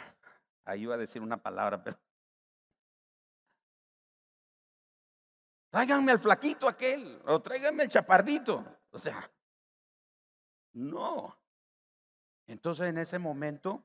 [0.64, 2.00] ahí iba a decir una palabra, pero
[5.70, 8.64] tráiganme al flaquito aquel, o tráiganme al chaparrito.
[8.92, 9.30] O sea,
[10.76, 11.38] no.
[12.46, 13.84] Entonces en ese momento,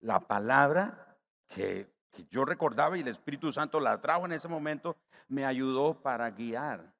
[0.00, 4.96] la palabra que, que yo recordaba y el Espíritu Santo la trajo en ese momento,
[5.28, 6.92] me ayudó para guiar,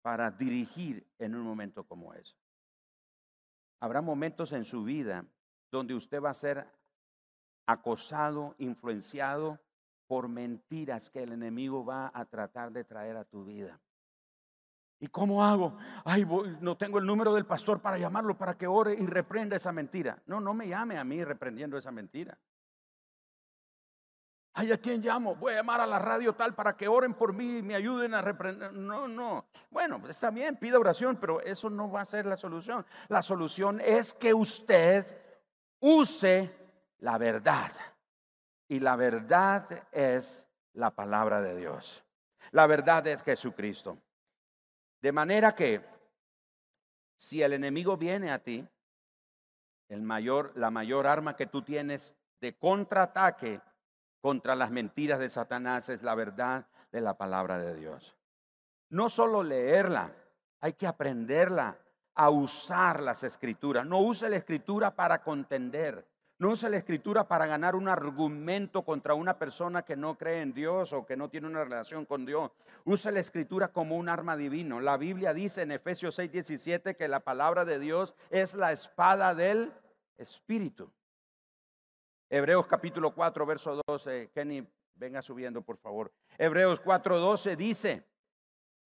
[0.00, 2.39] para dirigir en un momento como ese.
[3.80, 5.24] Habrá momentos en su vida
[5.70, 6.66] donde usted va a ser
[7.66, 9.60] acosado, influenciado
[10.06, 13.80] por mentiras que el enemigo va a tratar de traer a tu vida.
[14.98, 15.78] ¿Y cómo hago?
[16.04, 16.26] Ay,
[16.60, 20.22] no tengo el número del pastor para llamarlo para que ore y reprenda esa mentira.
[20.26, 22.38] No, no me llame a mí reprendiendo esa mentira.
[24.52, 25.36] Ay, ¿a quién llamo?
[25.36, 28.14] Voy a llamar a la radio tal para que oren por mí y me ayuden
[28.14, 28.72] a reprender.
[28.72, 29.46] No, no.
[29.70, 32.84] Bueno, está bien, pida oración, pero eso no va a ser la solución.
[33.08, 35.06] La solución es que usted
[35.78, 36.50] use
[36.98, 37.70] la verdad.
[38.68, 42.04] Y la verdad es la palabra de Dios.
[42.50, 43.98] La verdad es Jesucristo.
[45.00, 45.84] De manera que
[47.16, 48.66] si el enemigo viene a ti,
[49.88, 53.60] el mayor, la mayor arma que tú tienes de contraataque
[54.20, 58.16] contra las mentiras de Satanás es la verdad de la palabra de Dios.
[58.88, 60.12] No solo leerla,
[60.60, 61.78] hay que aprenderla
[62.14, 63.86] a usar las escrituras.
[63.86, 66.06] No use la escritura para contender.
[66.38, 70.54] No use la escritura para ganar un argumento contra una persona que no cree en
[70.54, 72.50] Dios o que no tiene una relación con Dios.
[72.84, 74.80] Use la escritura como un arma divino.
[74.80, 79.72] La Biblia dice en Efesios 6:17 que la palabra de Dios es la espada del
[80.16, 80.90] Espíritu.
[82.32, 84.30] Hebreos capítulo 4, verso 12.
[84.32, 84.64] Kenny,
[84.94, 86.12] venga subiendo, por favor.
[86.38, 88.06] Hebreos 4, 12 dice,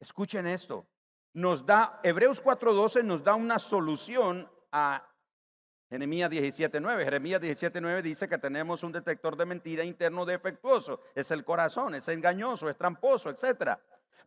[0.01, 0.87] escuchen esto,
[1.35, 5.07] nos da, Hebreos 4, 12 nos da una solución a
[5.91, 7.05] Jeremías 17.9.
[7.05, 11.01] Jeremías 17.9 dice que tenemos un detector de mentira interno defectuoso.
[11.15, 13.79] Es el corazón, es engañoso, es tramposo, etc.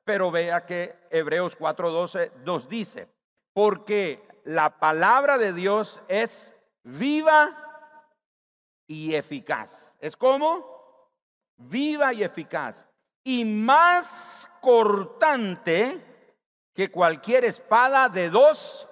[0.04, 3.10] Pero vea que Hebreos 4.12 nos dice,
[3.52, 7.67] porque la palabra de Dios es viva
[8.88, 9.96] y eficaz.
[10.00, 11.12] ¿Es como?
[11.58, 12.88] Viva y eficaz.
[13.24, 16.02] Y más cortante
[16.74, 18.88] que cualquier espada de dos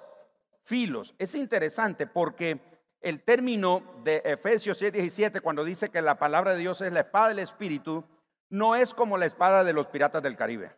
[0.64, 1.14] filos.
[1.18, 2.60] Es interesante porque
[3.00, 7.28] el término de Efesios 6:17, cuando dice que la palabra de Dios es la espada
[7.28, 8.04] del Espíritu,
[8.50, 10.76] no es como la espada de los piratas del Caribe.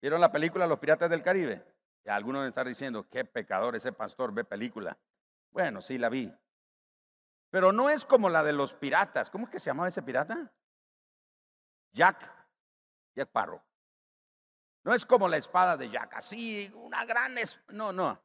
[0.00, 1.64] ¿Vieron la película Los Piratas del Caribe?
[2.04, 4.96] Y algunos estar diciendo, qué pecador ese pastor ve película.
[5.50, 6.32] Bueno, sí la vi.
[7.50, 9.30] Pero no es como la de los piratas.
[9.30, 10.52] ¿Cómo es que se llamaba ese pirata?
[11.92, 12.30] Jack.
[13.14, 13.62] Jack Parro.
[14.84, 17.34] No es como la espada de Jack, así, una gran...
[17.72, 18.20] No, no.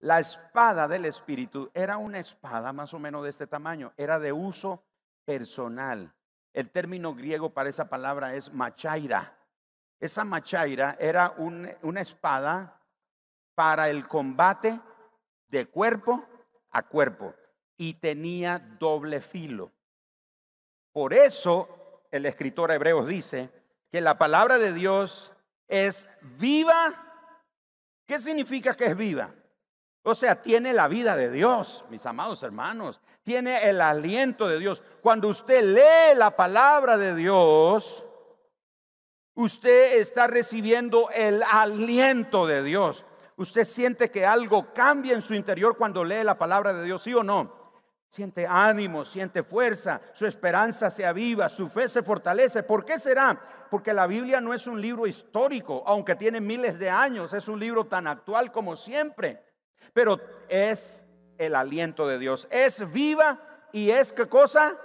[0.00, 3.92] La espada del Espíritu era una espada más o menos de este tamaño.
[3.96, 4.84] Era de uso
[5.24, 6.14] personal.
[6.52, 9.36] El término griego para esa palabra es machaira.
[9.98, 12.82] Esa machaira era una espada
[13.54, 14.80] para el combate
[15.48, 16.26] de cuerpo
[16.70, 17.34] a cuerpo
[17.80, 19.72] y tenía doble filo.
[20.92, 23.48] Por eso el escritor Hebreos dice
[23.90, 25.32] que la palabra de Dios
[25.66, 26.06] es
[26.36, 26.92] viva.
[28.06, 29.34] ¿Qué significa que es viva?
[30.02, 33.00] O sea, tiene la vida de Dios, mis amados hermanos.
[33.22, 34.82] Tiene el aliento de Dios.
[35.00, 38.04] Cuando usted lee la palabra de Dios,
[39.32, 43.06] usted está recibiendo el aliento de Dios.
[43.36, 47.14] Usted siente que algo cambia en su interior cuando lee la palabra de Dios, ¿sí
[47.14, 47.59] o no?
[48.10, 52.64] Siente ánimo, siente fuerza, su esperanza se aviva, su fe se fortalece.
[52.64, 53.40] ¿Por qué será?
[53.70, 57.60] Porque la Biblia no es un libro histórico, aunque tiene miles de años, es un
[57.60, 59.40] libro tan actual como siempre,
[59.92, 61.04] pero es
[61.38, 62.48] el aliento de Dios.
[62.50, 64.76] Es viva y es qué cosa?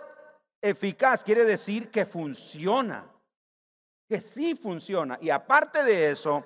[0.61, 3.11] Eficaz, quiere decir que funciona,
[4.07, 5.17] que sí funciona.
[5.19, 6.45] Y aparte de eso,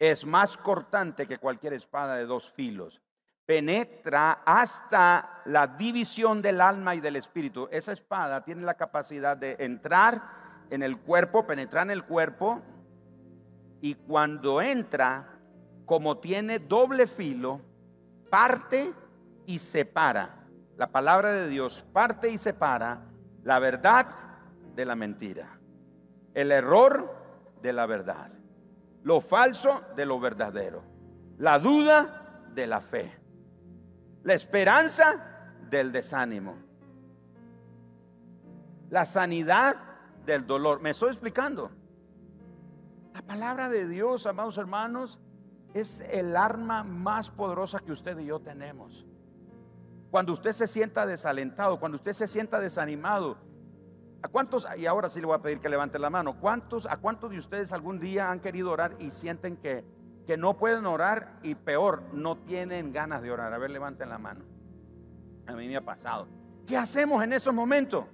[0.00, 3.00] es más cortante que cualquier espada de dos filos
[3.48, 7.66] penetra hasta la división del alma y del espíritu.
[7.72, 10.22] Esa espada tiene la capacidad de entrar
[10.68, 12.60] en el cuerpo, penetrar en el cuerpo,
[13.80, 15.38] y cuando entra,
[15.86, 17.62] como tiene doble filo,
[18.28, 18.92] parte
[19.46, 20.44] y separa.
[20.76, 23.00] La palabra de Dios parte y separa
[23.44, 24.08] la verdad
[24.74, 25.58] de la mentira,
[26.34, 27.16] el error
[27.62, 28.30] de la verdad,
[29.04, 30.84] lo falso de lo verdadero,
[31.38, 33.17] la duda de la fe
[34.28, 35.24] la esperanza
[35.70, 36.54] del desánimo,
[38.90, 39.74] la sanidad
[40.26, 40.82] del dolor.
[40.82, 41.70] ¿Me estoy explicando?
[43.14, 45.18] La palabra de Dios, amados hermanos,
[45.72, 49.06] es el arma más poderosa que usted y yo tenemos.
[50.10, 53.38] Cuando usted se sienta desalentado, cuando usted se sienta desanimado,
[54.20, 56.98] ¿a cuántos, y ahora sí le voy a pedir que levante la mano, ¿cuántos, a
[56.98, 59.86] cuántos de ustedes algún día han querido orar y sienten que
[60.28, 63.54] que no pueden orar y peor, no tienen ganas de orar.
[63.54, 64.44] A ver, levanten la mano.
[65.46, 66.28] A mí me ha pasado.
[66.66, 68.04] ¿Qué hacemos en esos momentos?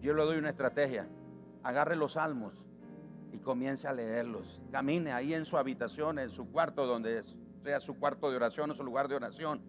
[0.00, 1.08] Yo le doy una estrategia.
[1.64, 2.54] Agarre los salmos
[3.32, 4.60] y comience a leerlos.
[4.70, 7.24] Camine ahí en su habitación, en su cuarto, donde
[7.64, 9.60] sea su cuarto de oración o su lugar de oración,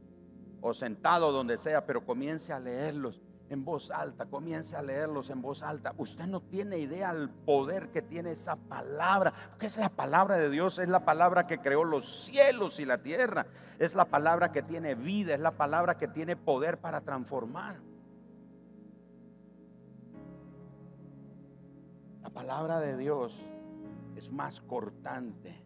[0.62, 3.20] o sentado donde sea, pero comience a leerlos
[3.50, 5.94] en voz alta, comience a leerlos en voz alta.
[5.98, 10.50] Usted no tiene idea del poder que tiene esa palabra, porque es la palabra de
[10.50, 13.48] Dios, es la palabra que creó los cielos y la tierra,
[13.80, 17.78] es la palabra que tiene vida, es la palabra que tiene poder para transformar.
[22.22, 23.36] La palabra de Dios
[24.16, 25.66] es más cortante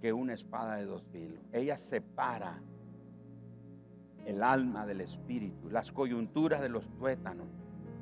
[0.00, 1.40] que una espada de dos filos.
[1.52, 2.60] Ella separa
[4.24, 7.48] el alma del espíritu, las coyunturas de los tuétanos.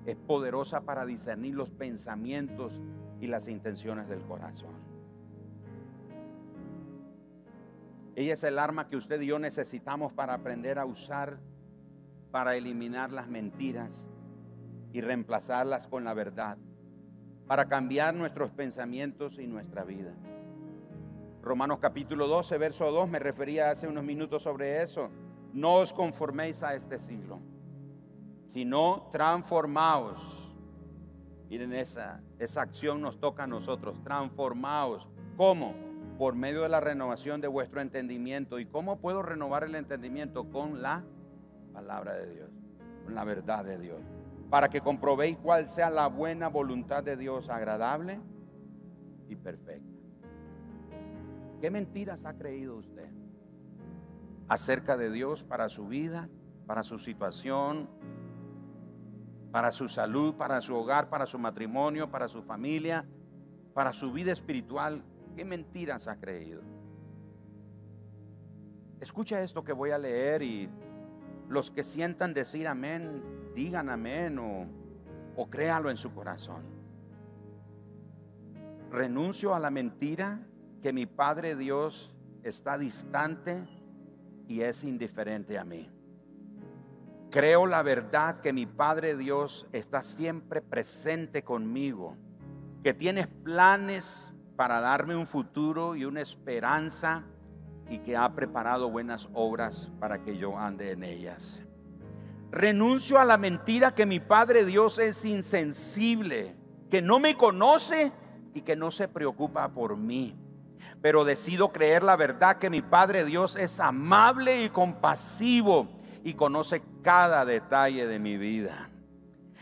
[0.07, 2.81] Es poderosa para discernir los pensamientos
[3.21, 4.75] y las intenciones del corazón.
[8.17, 11.39] Ella es el arma que usted y yo necesitamos para aprender a usar,
[12.31, 14.07] para eliminar las mentiras
[14.93, 16.59] y reemplazarlas con la verdad,
[17.47, 20.13] para cambiar nuestros pensamientos y nuestra vida.
[21.43, 25.11] Romanos capítulo 12, verso 2, me refería hace unos minutos sobre eso
[25.53, 27.41] no os conforméis a este siglo,
[28.47, 30.53] sino transformaos.
[31.49, 35.09] Miren, esa, esa acción nos toca a nosotros, transformaos.
[35.37, 35.75] ¿Cómo?
[36.19, 38.59] Por medio de la renovación de vuestro entendimiento.
[38.59, 40.49] ¿Y cómo puedo renovar el entendimiento?
[40.51, 41.05] Con la
[41.73, 42.51] palabra de Dios,
[43.05, 44.01] con la verdad de Dios.
[44.49, 48.21] Para que comprobéis cuál sea la buena voluntad de Dios, agradable
[49.29, 49.89] y perfecta.
[51.61, 53.20] ¿Qué mentiras ha creído usted?
[54.51, 56.29] Acerca de Dios para su vida,
[56.67, 57.89] para su situación,
[59.53, 63.07] para su salud, para su hogar, para su matrimonio, para su familia,
[63.75, 65.05] para su vida espiritual.
[65.37, 66.63] ¿Qué mentiras ha creído?
[68.99, 70.69] Escucha esto que voy a leer y
[71.49, 73.23] los que sientan decir amén,
[73.55, 74.67] digan amén o,
[75.37, 76.65] o créalo en su corazón.
[78.91, 80.45] Renuncio a la mentira
[80.83, 83.65] que mi Padre Dios está distante
[84.51, 85.89] y es indiferente a mí.
[87.31, 92.17] Creo la verdad que mi Padre Dios está siempre presente conmigo,
[92.83, 97.29] que tienes planes para darme un futuro y una esperanza
[97.89, 101.63] y que ha preparado buenas obras para que yo ande en ellas.
[102.51, 106.57] Renuncio a la mentira que mi Padre Dios es insensible,
[106.91, 108.11] que no me conoce
[108.53, 110.37] y que no se preocupa por mí.
[111.03, 115.89] Pero decido creer la verdad que mi Padre Dios es amable y compasivo
[116.25, 118.91] y conoce cada detalle de mi vida.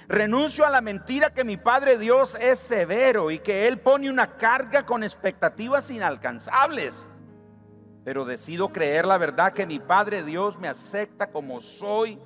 [0.09, 4.39] Renuncio a la mentira que mi Padre Dios es severo y que Él pone una
[4.39, 7.07] carga con expectativas inalcanzables.
[8.05, 12.19] Pero decido creer la verdad que mi Padre Dios me acepta como soy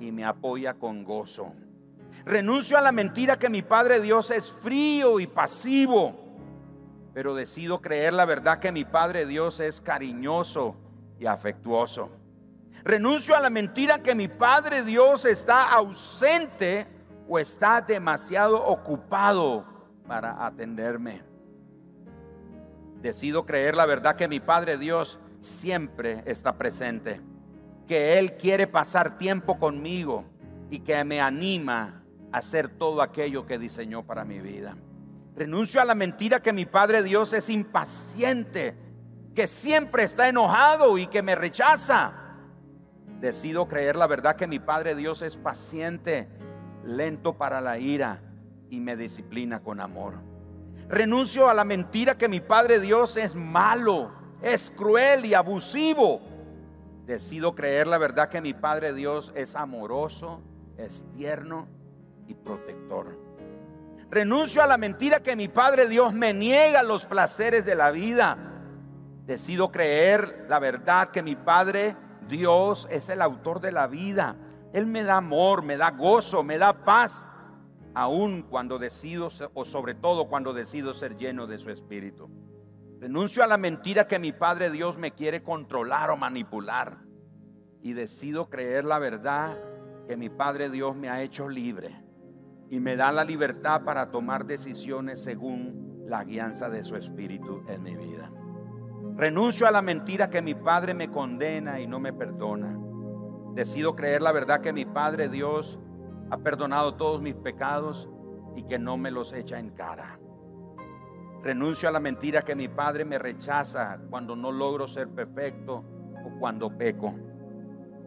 [0.00, 1.54] y me apoya con gozo.
[2.24, 6.31] Renuncio a la mentira que mi Padre Dios es frío y pasivo,
[7.14, 10.76] pero decido creer la verdad que mi Padre Dios es cariñoso
[11.18, 12.10] y afectuoso.
[12.84, 16.86] Renuncio a la mentira que mi Padre Dios está ausente
[17.28, 19.64] o está demasiado ocupado
[20.06, 21.22] para atenderme.
[23.00, 27.20] Decido creer la verdad que mi Padre Dios siempre está presente
[27.86, 30.24] que Él quiere pasar tiempo conmigo
[30.70, 32.02] y que me anima
[32.32, 34.76] a hacer todo aquello que diseñó para mi vida.
[35.42, 38.76] Renuncio a la mentira que mi Padre Dios es impaciente,
[39.34, 42.14] que siempre está enojado y que me rechaza.
[43.18, 46.28] Decido creer la verdad que mi Padre Dios es paciente,
[46.84, 48.22] lento para la ira
[48.70, 50.14] y me disciplina con amor.
[50.88, 54.12] Renuncio a la mentira que mi Padre Dios es malo,
[54.42, 56.20] es cruel y abusivo
[57.06, 60.40] Decido creer la verdad que mi Padre Dios es amoroso,
[60.76, 61.66] es tierno
[62.28, 63.18] y protector.
[64.12, 68.36] Renuncio a la mentira que mi Padre Dios me niega los placeres de la vida.
[69.24, 71.96] Decido creer la verdad que mi Padre
[72.28, 74.36] Dios es el autor de la vida.
[74.74, 77.26] Él me da amor, me da gozo, me da paz,
[77.94, 82.28] aun cuando decido, o sobre todo cuando decido ser lleno de su Espíritu.
[83.00, 86.98] Renuncio a la mentira que mi Padre Dios me quiere controlar o manipular.
[87.80, 89.58] Y decido creer la verdad
[90.06, 92.01] que mi Padre Dios me ha hecho libre.
[92.72, 97.82] Y me da la libertad para tomar decisiones según la guianza de su Espíritu en
[97.82, 98.32] mi vida.
[99.14, 102.80] Renuncio a la mentira que mi Padre me condena y no me perdona.
[103.54, 105.78] Decido creer la verdad que mi Padre Dios
[106.30, 108.08] ha perdonado todos mis pecados
[108.56, 110.18] y que no me los echa en cara.
[111.42, 115.84] Renuncio a la mentira que mi padre me rechaza cuando no logro ser perfecto
[116.24, 117.12] o cuando peco.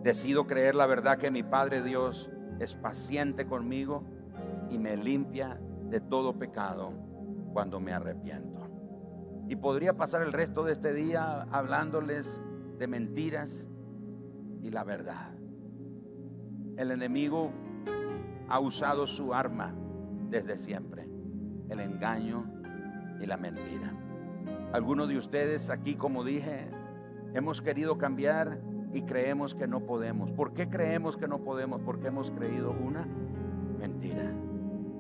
[0.02, 4.04] Decido creer la verdad que mi Padre Dios es paciente conmigo
[4.70, 5.60] y me limpia
[5.90, 6.92] de todo pecado
[7.54, 8.62] cuando me arrepiento.
[9.48, 12.42] Y podría pasar el resto de este día hablándoles
[12.78, 13.70] de mentiras
[14.62, 15.34] y la verdad.
[16.78, 17.52] El enemigo
[18.50, 19.74] ha usado su arma
[20.30, 21.08] desde siempre,
[21.70, 22.52] el engaño
[23.22, 23.94] y la mentira.
[24.74, 26.68] Algunos de ustedes aquí, como dije,
[27.34, 28.60] hemos querido cambiar
[28.94, 30.32] y creemos que no podemos.
[30.32, 31.82] ¿Por qué creemos que no podemos?
[31.82, 33.08] Porque hemos creído una
[33.80, 34.34] mentira.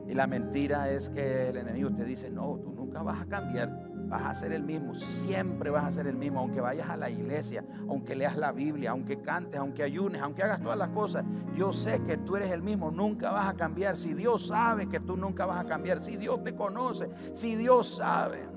[0.07, 3.95] Y la mentira es que el enemigo te dice, no, tú nunca vas a cambiar
[4.07, 7.09] vas a ser el mismo, siempre vas a ser el mismo, aunque vayas a la
[7.09, 11.25] iglesia, aunque leas la Biblia, aunque cantes, aunque ayunes, aunque hagas todas las cosas.
[11.55, 13.97] Yo sé que tú eres el mismo, nunca vas a cambiar.
[13.97, 17.97] Si Dios sabe que tú nunca vas a cambiar, si Dios te conoce, si Dios
[17.97, 18.47] sabe.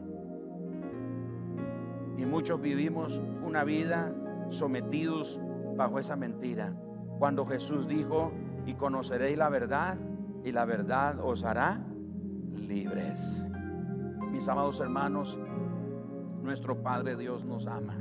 [2.17, 4.13] Y muchos vivimos una vida
[4.51, 5.41] sometidos
[5.77, 6.75] bajo esa mentira.
[7.19, 8.33] Cuando Jesús dijo,
[8.67, 9.97] y conoceréis la verdad,
[10.45, 11.81] y la verdad os hará
[12.67, 13.47] libres.
[14.31, 15.39] Mis amados hermanos,
[16.43, 17.97] nuestro Padre Dios nos ama.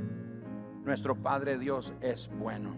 [0.84, 2.74] Nuestro Padre Dios es bueno.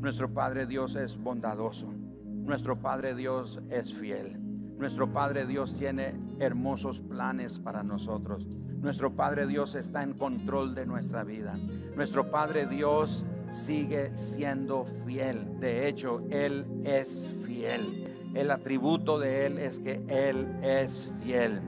[0.00, 1.92] Nuestro Padre Dios es bondadoso.
[2.24, 4.38] Nuestro Padre Dios es fiel.
[4.78, 8.46] Nuestro Padre Dios tiene hermosos planes para nosotros.
[8.80, 11.56] Nuestro Padre Dios está en control de nuestra vida.
[11.96, 15.58] Nuestro Padre Dios sigue siendo fiel.
[15.58, 18.03] De hecho, Él es fiel.
[18.34, 21.60] El atributo de Él es que Él es fiel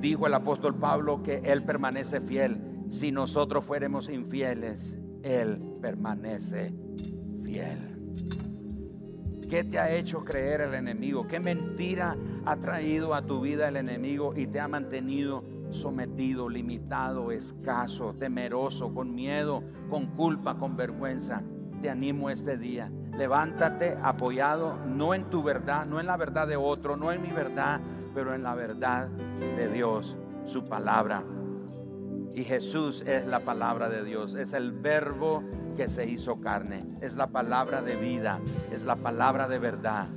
[0.00, 2.60] dijo el apóstol Pablo que Él permanece fiel.
[2.88, 6.72] Si nosotros fuéramos infieles, Él permanece
[7.44, 7.92] fiel.
[9.48, 11.26] ¿Qué te ha hecho creer el enemigo?
[11.26, 17.30] ¿Qué mentira ha traído a tu vida el enemigo y te ha mantenido sometido, limitado,
[17.30, 21.42] escaso, temeroso, con miedo, con culpa, con vergüenza?
[21.80, 22.90] Te animo este día.
[23.16, 27.30] Levántate apoyado no en tu verdad, no en la verdad de otro, no en mi
[27.30, 27.80] verdad,
[28.14, 31.24] pero en la verdad de Dios, su palabra.
[32.32, 35.42] Y Jesús es la palabra de Dios, es el verbo
[35.76, 36.80] que se hizo carne.
[37.00, 38.40] Es la palabra de vida,
[38.72, 40.08] es la palabra de verdad.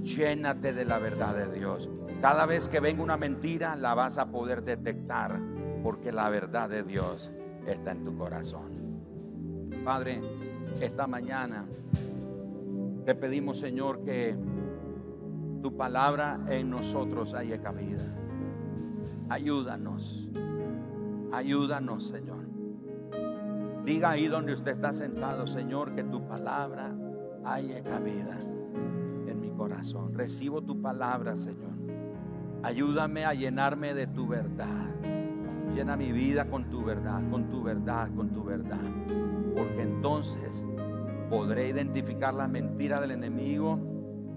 [0.00, 1.90] Llénate de la verdad de Dios.
[2.20, 5.40] Cada vez que venga una mentira, la vas a poder detectar
[5.82, 7.32] porque la verdad de Dios
[7.66, 8.82] está en tu corazón.
[9.84, 10.20] Padre,
[10.80, 11.66] esta mañana
[13.04, 14.36] te pedimos, Señor, que
[15.62, 18.16] tu palabra en nosotros haya cabida.
[19.28, 20.28] Ayúdanos,
[21.32, 22.42] ayúdanos, Señor.
[23.84, 26.94] Diga ahí donde usted está sentado, Señor, que tu palabra
[27.44, 28.38] haya cabida
[29.26, 30.14] en mi corazón.
[30.14, 31.72] Recibo tu palabra, Señor.
[32.62, 34.88] Ayúdame a llenarme de tu verdad.
[35.74, 38.78] Llena mi vida con tu verdad, con tu verdad, con tu verdad.
[39.56, 40.64] Porque entonces
[41.32, 43.80] podré identificar la mentira del enemigo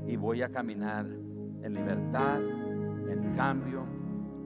[0.07, 3.85] y voy a caminar en libertad, en cambio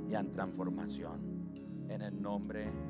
[0.10, 1.52] y en transformación.
[1.90, 2.89] En el nombre de